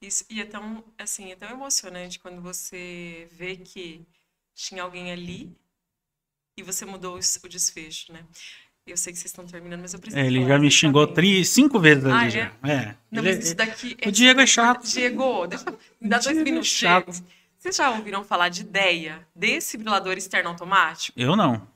[0.00, 4.06] Isso, e é tão, assim, é tão emocionante quando você vê que
[4.54, 5.56] tinha alguém ali
[6.56, 8.24] e você mudou o desfecho, né?
[8.90, 10.76] Eu sei que vocês estão terminando, mas eu preciso É, ele falar já me desse
[10.78, 12.40] xingou tri, cinco vezes ali Ah, já.
[12.40, 12.50] é?
[12.72, 12.94] É.
[13.10, 14.86] Não, Ele- mas isso daqui o Diego é chato.
[14.86, 15.64] Diego, deixa,
[16.00, 17.22] me dá dois é minutos, chato.
[17.58, 21.18] Vocês já ouviram falar de ideia, desfibrilador externo automático?
[21.20, 21.66] Eu não.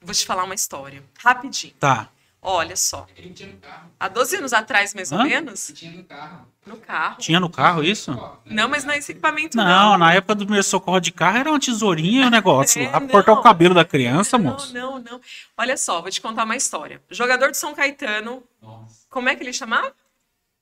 [0.00, 1.74] Vou te falar uma história, rapidinho.
[1.78, 2.08] Tá.
[2.42, 3.90] Olha só, Ele tinha no carro.
[4.00, 5.24] há 12 anos atrás, mais ou Hã?
[5.24, 6.48] menos, Ele tinha no carro.
[6.66, 7.16] no carro.
[7.18, 8.10] Tinha no carro isso?
[8.46, 9.98] Não, mas não é esse equipamento, Não, não.
[9.98, 12.92] na época do meu socorro de carro era uma tesourinha e um negócio É, lá
[12.92, 13.08] pra não.
[13.08, 14.72] cortar o cabelo da criança, não, moço.
[14.72, 15.20] não, não.
[15.56, 17.02] Olha só, vou te contar uma história.
[17.10, 19.04] Jogador de São Caetano, Nossa.
[19.10, 19.92] como é que ele chamava?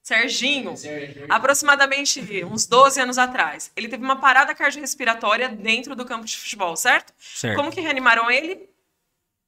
[0.02, 0.76] Serginho.
[0.76, 3.70] Sério, Aproximadamente uns 12 anos atrás.
[3.76, 7.12] Ele teve uma parada cardiorrespiratória dentro do campo de futebol, certo?
[7.18, 7.56] Certo.
[7.56, 8.68] Como que reanimaram ele?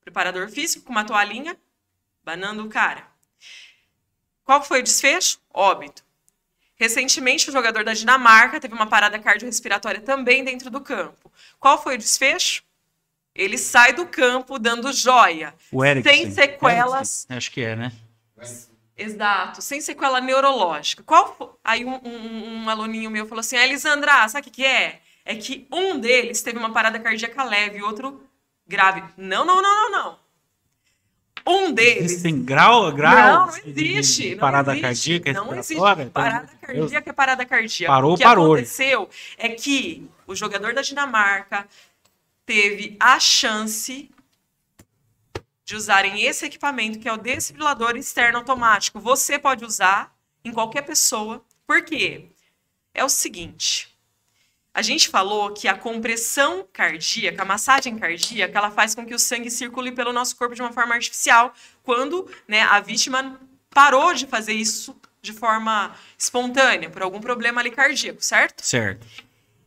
[0.02, 1.56] Preparador físico com uma toalhinha,
[2.24, 3.06] banando o cara.
[4.44, 5.38] Qual foi o desfecho?
[5.52, 6.02] Óbito.
[6.76, 11.30] Recentemente, o jogador da Dinamarca teve uma parada cardiorrespiratória também dentro do campo.
[11.58, 12.62] Qual foi o desfecho?
[13.34, 15.54] Ele sai do campo dando joia.
[15.70, 15.78] O.
[16.02, 17.26] Sem sequelas.
[17.28, 17.92] Acho que é, né?
[18.96, 21.02] Exato, sem sequela neurológica.
[21.02, 24.56] Qual fo- Aí um, um- um aluninho meu falou assim: ah, Elisandra, sabe o que,
[24.62, 25.00] que é?
[25.24, 28.26] É que um deles teve uma parada cardíaca leve e outro
[28.66, 29.02] grave.
[29.16, 30.18] Não, não, não, não, não.
[31.46, 32.04] Um deles.
[32.12, 34.30] Existem grau, grau não, não de- de existe.
[34.34, 35.74] não parada existe, cardíaca, Não existe.
[35.82, 36.58] Então, Parada Deus.
[36.60, 37.92] cardíaca é parada cardíaca.
[37.92, 38.52] Parou, o que parou.
[38.54, 41.66] aconteceu é que o jogador da Dinamarca
[42.46, 44.10] teve a chance
[45.64, 48.98] de usarem esse equipamento, que é o desfibrilador externo automático.
[49.00, 50.12] Você pode usar
[50.44, 51.42] em qualquer pessoa.
[51.66, 52.26] Por quê?
[52.92, 53.89] É o seguinte.
[54.72, 59.18] A gente falou que a compressão cardíaca, a massagem cardíaca, ela faz com que o
[59.18, 61.52] sangue circule pelo nosso corpo de uma forma artificial,
[61.82, 67.70] quando né, a vítima parou de fazer isso de forma espontânea, por algum problema ali
[67.70, 68.64] cardíaco, certo?
[68.64, 69.06] Certo.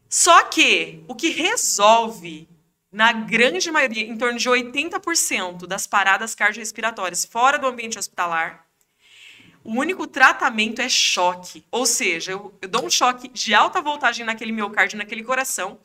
[0.10, 2.48] Só que o que resolve,
[2.92, 8.66] na grande maioria, em torno de 80% das paradas cardiorrespiratórias fora do ambiente hospitalar,
[9.64, 11.64] o único tratamento é choque.
[11.72, 15.80] Ou seja, eu, eu, dou um choque de alta voltagem naquele miocárdio, naquele coração,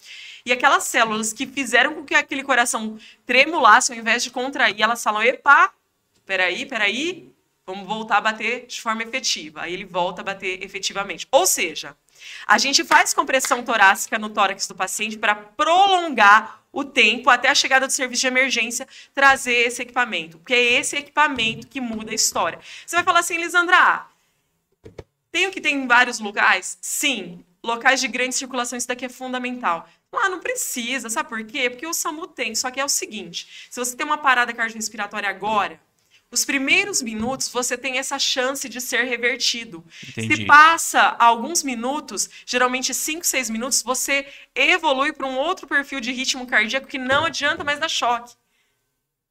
[0.45, 5.03] e aquelas células que fizeram com que aquele coração tremulasse, ao invés de contrair, elas
[5.03, 5.73] falam: epa,
[6.27, 7.31] peraí, peraí,
[7.67, 9.63] vamos voltar a bater de forma efetiva.
[9.63, 11.29] Aí ele volta a bater efetivamente.
[11.31, 11.97] Ou seja,
[12.47, 17.55] a gente faz compressão torácica no tórax do paciente para prolongar o tempo até a
[17.55, 22.15] chegada do serviço de emergência trazer esse equipamento, porque é esse equipamento que muda a
[22.15, 22.61] história.
[22.87, 24.07] Você vai falar assim, Lisandra,
[25.31, 26.79] tem o que tem em vários locais?
[26.81, 29.89] Sim, locais de grande circulação, isso daqui é fundamental.
[30.13, 31.69] Lá não precisa, sabe por quê?
[31.69, 35.29] Porque o SAMU tem, só que é o seguinte, se você tem uma parada cardiorrespiratória
[35.29, 35.81] agora,
[36.31, 39.85] os primeiros minutos você tem essa chance de ser revertido.
[40.09, 40.37] Entendi.
[40.37, 46.13] Se passa alguns minutos, geralmente 5, 6 minutos, você evolui para um outro perfil de
[46.13, 48.35] ritmo cardíaco que não adianta mais dar choque.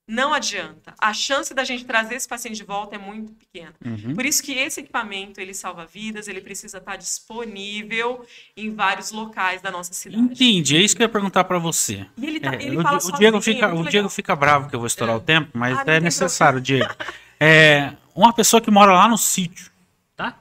[0.07, 0.93] Não adianta.
[0.97, 3.73] A chance da gente trazer esse paciente de volta é muito pequena.
[3.85, 4.15] Uhum.
[4.15, 9.61] Por isso que esse equipamento, ele salva vidas, ele precisa estar disponível em vários locais
[9.61, 10.21] da nossa cidade.
[10.23, 12.05] Entendi, é isso que eu ia perguntar para você.
[12.17, 14.33] E ele, tá, é, ele o, fala o sozinho, Diego fica, é O Diego fica
[14.33, 15.17] bravo que eu vou estourar É.
[15.17, 16.95] o tempo, mas Ah, é necessário, Diego.
[17.37, 19.69] É, uma pessoa que mora lá no sítio,
[20.15, 20.37] tá?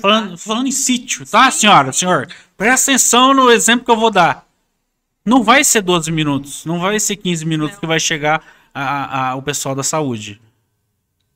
[0.00, 1.60] Falando, falando em sítio, tá, Sim.
[1.60, 2.28] senhora, senhor?
[2.56, 4.44] Presta atenção no exemplo que eu vou dar.
[5.24, 7.80] Não vai ser 12 minutos, não vai ser 15 minutos Não.
[7.80, 8.42] que vai chegar
[8.74, 10.40] a- a- o pessoal da saúde.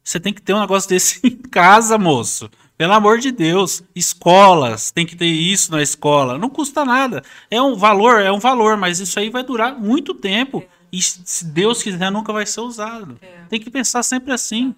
[0.03, 2.51] Você tem que ter um negócio desse em casa, moço.
[2.76, 3.82] Pelo amor de Deus.
[3.95, 6.37] Escolas, tem que ter isso na escola.
[6.39, 7.22] Não custa nada.
[7.51, 10.62] É um valor, é um valor, mas isso aí vai durar muito tempo.
[10.93, 13.18] E se Deus quiser, nunca vai ser usado.
[13.22, 13.45] É.
[13.49, 14.74] Tem que pensar sempre assim.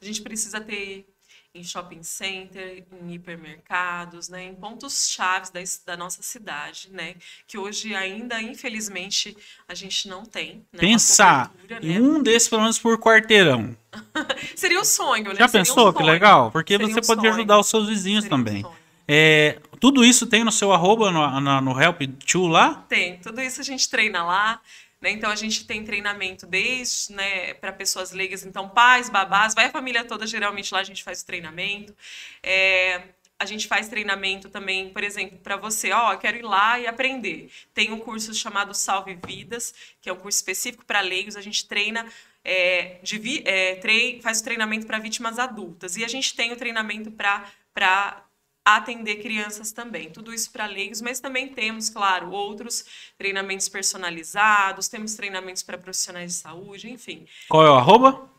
[0.00, 1.06] A gente precisa ter
[1.54, 7.14] em shopping center, em hipermercados, né, em pontos chaves da, da nossa cidade, né,
[7.46, 9.36] que hoje ainda, infelizmente,
[9.68, 10.64] a gente não tem.
[10.72, 12.00] Né, Pensar cobertura, em né.
[12.00, 13.76] um desses, pelo menos por quarteirão.
[14.56, 15.36] Seria o sonho, né?
[15.36, 16.12] Já Seria um pensou que sonho.
[16.12, 16.50] legal?
[16.50, 17.32] Porque Seria você um pode sonho.
[17.34, 18.62] ajudar os seus vizinhos Seria um também.
[18.62, 18.74] sonho.
[19.06, 22.84] É, tudo isso tem no seu arroba, no, na- no Help to lá?
[22.88, 24.60] Tem, tudo isso a gente treina lá.
[25.04, 25.10] Né?
[25.10, 29.70] Então a gente tem treinamento desde né, para pessoas leigas, então pais, babás, vai a
[29.70, 31.94] família toda, geralmente lá a gente faz o treinamento.
[32.42, 33.02] É,
[33.38, 37.50] a gente faz treinamento também, por exemplo, para você, ó, quero ir lá e aprender.
[37.74, 41.68] Tem um curso chamado Salve Vidas, que é um curso específico para leigos, a gente
[41.68, 42.06] treina.
[42.42, 43.78] é, de é,
[44.22, 45.98] faz o treinamento para vítimas adultas.
[45.98, 48.24] E a gente tem o treinamento para
[48.64, 50.10] atender crianças também.
[50.10, 52.84] Tudo isso para leigos, mas também temos, claro, outros
[53.18, 57.26] treinamentos personalizados, temos treinamentos para profissionais de saúde, enfim.
[57.48, 58.30] Qual é o arroba?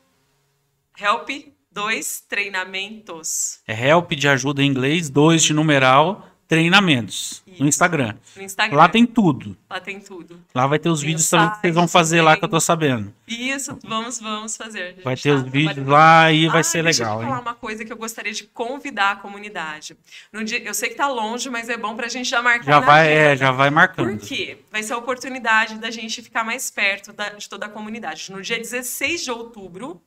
[0.97, 1.29] Help
[1.71, 7.43] 2 treinamentos É Help de ajuda em inglês, 2 de numeral, treinamentos.
[7.47, 7.63] No Isso.
[7.65, 8.15] Instagram.
[8.35, 8.77] no Instagram.
[8.77, 9.55] Lá tem tudo.
[9.69, 10.39] Lá tem tudo.
[10.53, 12.39] Lá vai ter os Tem vídeos também que vocês vão fazer lá também.
[12.39, 13.13] que eu tô sabendo.
[13.27, 14.97] Isso, vamos, vamos fazer.
[15.03, 17.41] Vai ter tá os vídeos lá e vai Ah, ser deixa legal, eu falar hein?
[17.43, 19.97] uma coisa que eu gostaria de convidar a comunidade.
[20.31, 22.79] No dia, eu sei que tá longe, mas é bom pra gente já marcar Já
[22.79, 23.19] vai, agenda.
[23.33, 24.17] é, já vai marcando.
[24.19, 24.57] Por quê?
[24.71, 28.31] Vai ser a oportunidade da gente ficar mais perto da- de toda a comunidade.
[28.31, 30.01] No dia 16 de outubro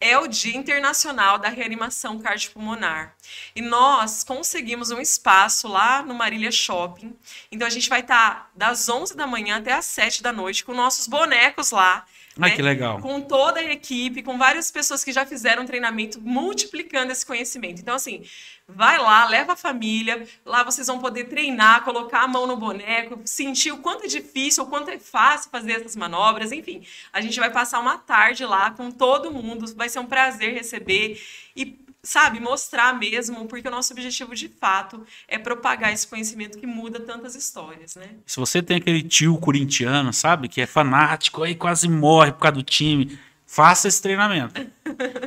[0.00, 3.14] é o Dia Internacional da Reanimação Cardiopulmonar.
[3.54, 7.16] E nós conseguimos um espaço lá no Marília Shopping.
[7.50, 10.74] Então a gente vai estar das 11 da manhã até as 7 da noite com
[10.74, 12.04] nossos bonecos lá.
[12.38, 12.50] Ah, né?
[12.50, 13.00] que legal.
[13.00, 17.80] Com toda a equipe, com várias pessoas que já fizeram treinamento, multiplicando esse conhecimento.
[17.80, 18.22] Então, assim,
[18.68, 23.20] vai lá, leva a família, lá vocês vão poder treinar, colocar a mão no boneco,
[23.24, 26.82] sentir o quanto é difícil, o quanto é fácil fazer essas manobras, enfim.
[27.12, 31.20] A gente vai passar uma tarde lá com todo mundo, vai ser um prazer receber
[31.54, 36.66] e, sabe, mostrar mesmo, porque o nosso objetivo de fato é propagar esse conhecimento que
[36.66, 38.10] muda tantas histórias, né?
[38.26, 42.56] Se você tem aquele tio corintiano, sabe, que é fanático, aí quase morre por causa
[42.56, 43.16] do time,
[43.46, 44.60] faça esse treinamento.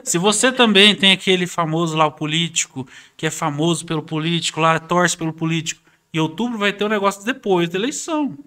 [0.04, 4.78] Se você também tem aquele famoso lá, o político, que é famoso pelo político, lá
[4.80, 5.82] torce pelo político,
[6.14, 8.38] em outubro vai ter um negócio depois da eleição.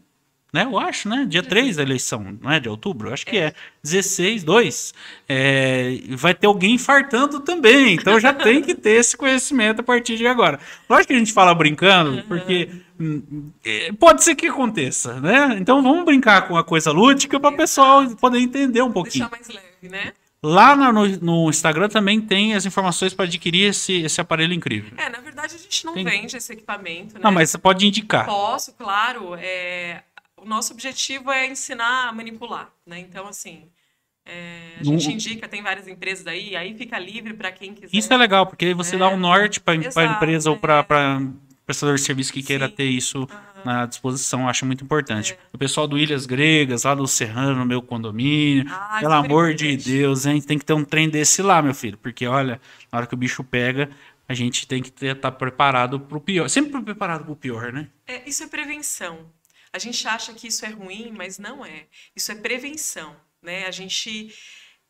[0.52, 0.64] Né?
[0.64, 1.24] Eu acho, né?
[1.26, 2.60] Dia 3 da eleição, não é?
[2.60, 3.08] De outubro?
[3.08, 3.54] Eu acho que é.
[3.82, 4.94] 16, 2.
[5.26, 7.94] É, e vai ter alguém infartando também.
[7.94, 10.60] Então já tem que ter esse conhecimento a partir de agora.
[10.90, 12.68] Lógico que a gente fala brincando, porque
[13.00, 15.56] hum, é, pode ser que aconteça, né?
[15.58, 19.28] Então vamos brincar com a coisa lúdica para o pessoal poder entender um pouquinho.
[19.30, 20.12] Deixar mais leve, né?
[20.44, 24.92] Lá no, no Instagram também tem as informações para adquirir esse, esse aparelho incrível.
[24.98, 27.20] É, na verdade a gente não Tem- vende esse equipamento, né?
[27.22, 28.26] Não, mas você pode indicar.
[28.26, 29.36] Posso, claro.
[29.36, 30.02] É...
[30.42, 32.98] O nosso objetivo é ensinar a manipular, né?
[32.98, 33.68] Então, assim,
[34.24, 37.96] É, a gente indica, tem várias empresas aí, aí fica livre para quem quiser.
[37.96, 38.98] Isso é legal, porque aí você É.
[39.00, 40.58] dá um norte para a empresa ou é.
[40.60, 41.20] para
[41.66, 42.74] prestador de serviço que queira Sim.
[42.74, 43.28] ter isso
[43.64, 44.48] na disposição.
[44.48, 45.32] Acho muito importante.
[45.32, 45.38] É.
[45.52, 48.64] O pessoal do Ilhas Gregas, lá do Serrano, no meu condomínio.
[48.70, 49.76] Ah, pelo amor de.
[49.76, 50.40] Deus, hein?
[50.40, 51.98] Tem que ter um trem desse lá, meu filho.
[51.98, 52.60] Porque, olha,
[52.92, 53.90] na hora que o bicho pega,
[54.28, 56.48] a gente tem que estar preparado para o pior.
[56.48, 57.88] Sempre preparado para o pior, né?
[58.06, 59.18] É, isso é prevenção.
[59.72, 61.86] A gente acha que isso é ruim, mas não é.
[62.14, 63.66] Isso é prevenção, né?
[63.66, 64.34] A gente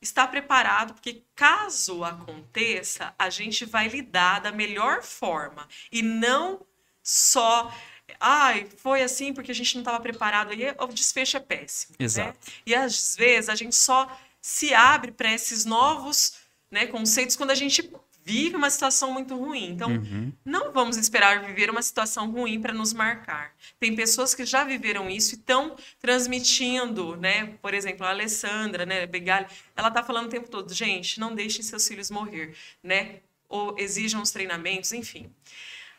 [0.00, 6.66] está preparado porque caso aconteça, a gente vai lidar da melhor forma e não
[7.02, 7.72] só
[8.18, 12.04] ai, foi assim porque a gente não estava preparado aí o desfecho é péssimo, né?
[12.04, 12.38] Exato.
[12.66, 14.10] E às vezes a gente só
[14.40, 16.34] se abre para esses novos,
[16.68, 17.88] né, conceitos quando a gente
[18.24, 19.70] vive uma situação muito ruim.
[19.70, 20.32] Então, Uhum.
[20.44, 23.52] não vamos esperar viver uma situação ruim para nos marcar.
[23.80, 27.54] Tem pessoas que já viveram isso e estão transmitindo, né?
[27.60, 29.46] Por exemplo, a Alessandra, né, Begali,
[29.76, 33.16] ela está falando o tempo todo, gente, não deixem seus filhos morrer, né?
[33.48, 35.30] Ou exijam os treinamentos, enfim.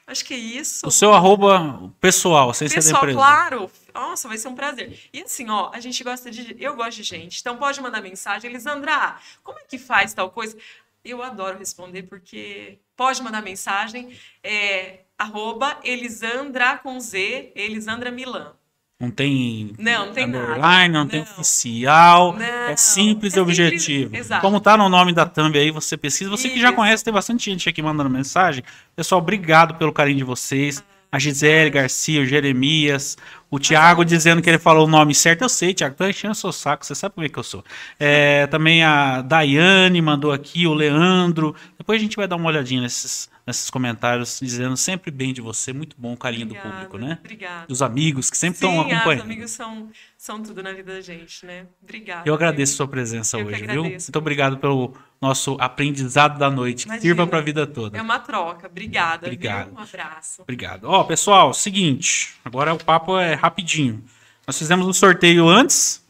[0.06, 0.86] Acho que é isso.
[0.86, 3.18] O seu arroba pessoal, sem ser da Pessoal, empresa.
[3.18, 3.72] claro.
[3.94, 5.00] Nossa, vai ser um prazer.
[5.14, 6.58] E assim, ó, a gente gosta de.
[6.60, 7.40] Eu gosto de gente.
[7.40, 8.50] Então pode mandar mensagem.
[8.50, 10.58] Elisandra, como é que faz tal coisa?
[11.04, 14.16] Eu adoro responder, porque pode mandar mensagem.
[14.44, 18.54] É arroba Elisandra com Z, Elisandra Milan.
[19.00, 20.46] Não tem Não, não tem nada.
[20.54, 21.32] underline, não, tem Não.
[21.34, 22.34] oficial.
[22.34, 24.04] Não, é simples é e objetivo.
[24.06, 24.42] simples, exato.
[24.42, 26.30] Como tá no nome da thumb aí, você pesquisa.
[26.30, 26.76] Você que já Isso.
[26.78, 28.64] conhece, tem bastante gente aqui mandando mensagem.
[28.96, 30.82] Pessoal, obrigado pelo carinho de vocês.
[31.14, 33.16] A Gisele Garcia, o Jeremias,
[33.52, 35.44] o Thiago dizendo que ele falou o nome certo.
[35.44, 37.64] Eu sei, Thiago, tô enchendo o seu saco, você sabe como é que eu sou.
[38.00, 41.56] É, também a Daiane mandou aqui, o Leandro.
[41.78, 45.74] Depois a gente vai dar uma olhadinha nesses, nesses comentários, dizendo sempre bem de você.
[45.74, 47.18] Muito bom o carinho do Obrigada, público, né?
[47.20, 47.68] Obrigada.
[47.68, 49.24] Dos amigos que sempre estão os acompanhando.
[49.24, 51.66] amigos são, são tudo na vida da gente, né?
[51.82, 52.24] Obrigada.
[52.26, 53.84] Eu agradeço a sua presença Eu que hoje, viu?
[53.84, 56.84] Muito obrigado pelo nosso aprendizado da noite.
[56.84, 57.02] Que Imagina.
[57.02, 57.98] sirva para a vida toda.
[57.98, 58.68] É uma troca.
[58.68, 59.28] Obrigada.
[59.28, 59.70] Obrigado.
[59.70, 59.78] Viu?
[59.78, 60.42] Um abraço.
[60.42, 60.86] Obrigado.
[60.86, 62.36] Ó, pessoal, seguinte.
[62.46, 64.04] Agora o papo é rapidinho.
[64.48, 66.04] Nós fizemos um sorteio antes.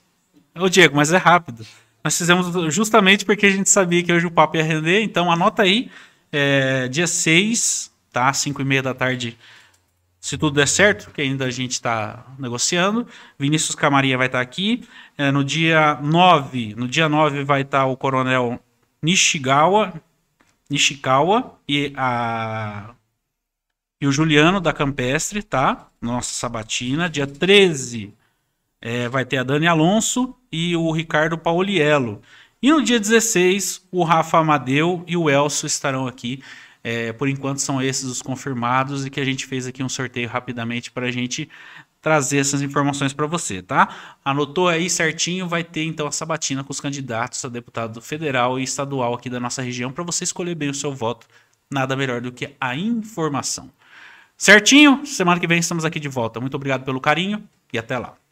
[0.56, 1.66] Ô, Diego, mas é rápido.
[2.04, 5.02] Nós fizemos justamente porque a gente sabia que hoje o papo ia render.
[5.02, 5.90] Então, anota aí.
[6.36, 8.34] É, dia 6, tá?
[8.34, 9.38] 5 e meia da tarde.
[10.20, 13.08] Se tudo der certo, que ainda a gente está negociando.
[13.38, 14.84] Vinícius Camarinha vai estar aqui.
[15.16, 18.60] É, no dia 9, no dia 9 vai estar o coronel
[19.00, 19.94] Nishigawa,
[20.70, 22.96] Nishikawa e a
[24.02, 25.88] e o Juliano da Campestre, tá?
[26.02, 27.10] Nossa sabatina.
[27.10, 28.14] Dia 13
[28.82, 32.22] é, vai ter a Dani Alonso e o Ricardo Pauliello.
[32.64, 36.42] E no dia 16, o Rafa Amadeu e o Elcio estarão aqui.
[36.82, 40.30] É, por enquanto são esses os confirmados e que a gente fez aqui um sorteio
[40.30, 41.50] rapidamente para a gente
[42.02, 44.16] trazer essas informações para você, tá?
[44.24, 48.64] Anotou aí certinho, vai ter então a sabatina com os candidatos a deputado federal e
[48.64, 51.28] estadual aqui da nossa região para você escolher bem o seu voto.
[51.70, 53.70] Nada melhor do que a informação.
[54.38, 55.06] Certinho?
[55.06, 56.40] Semana que vem estamos aqui de volta.
[56.40, 57.44] Muito obrigado pelo carinho
[57.74, 58.23] e até lá.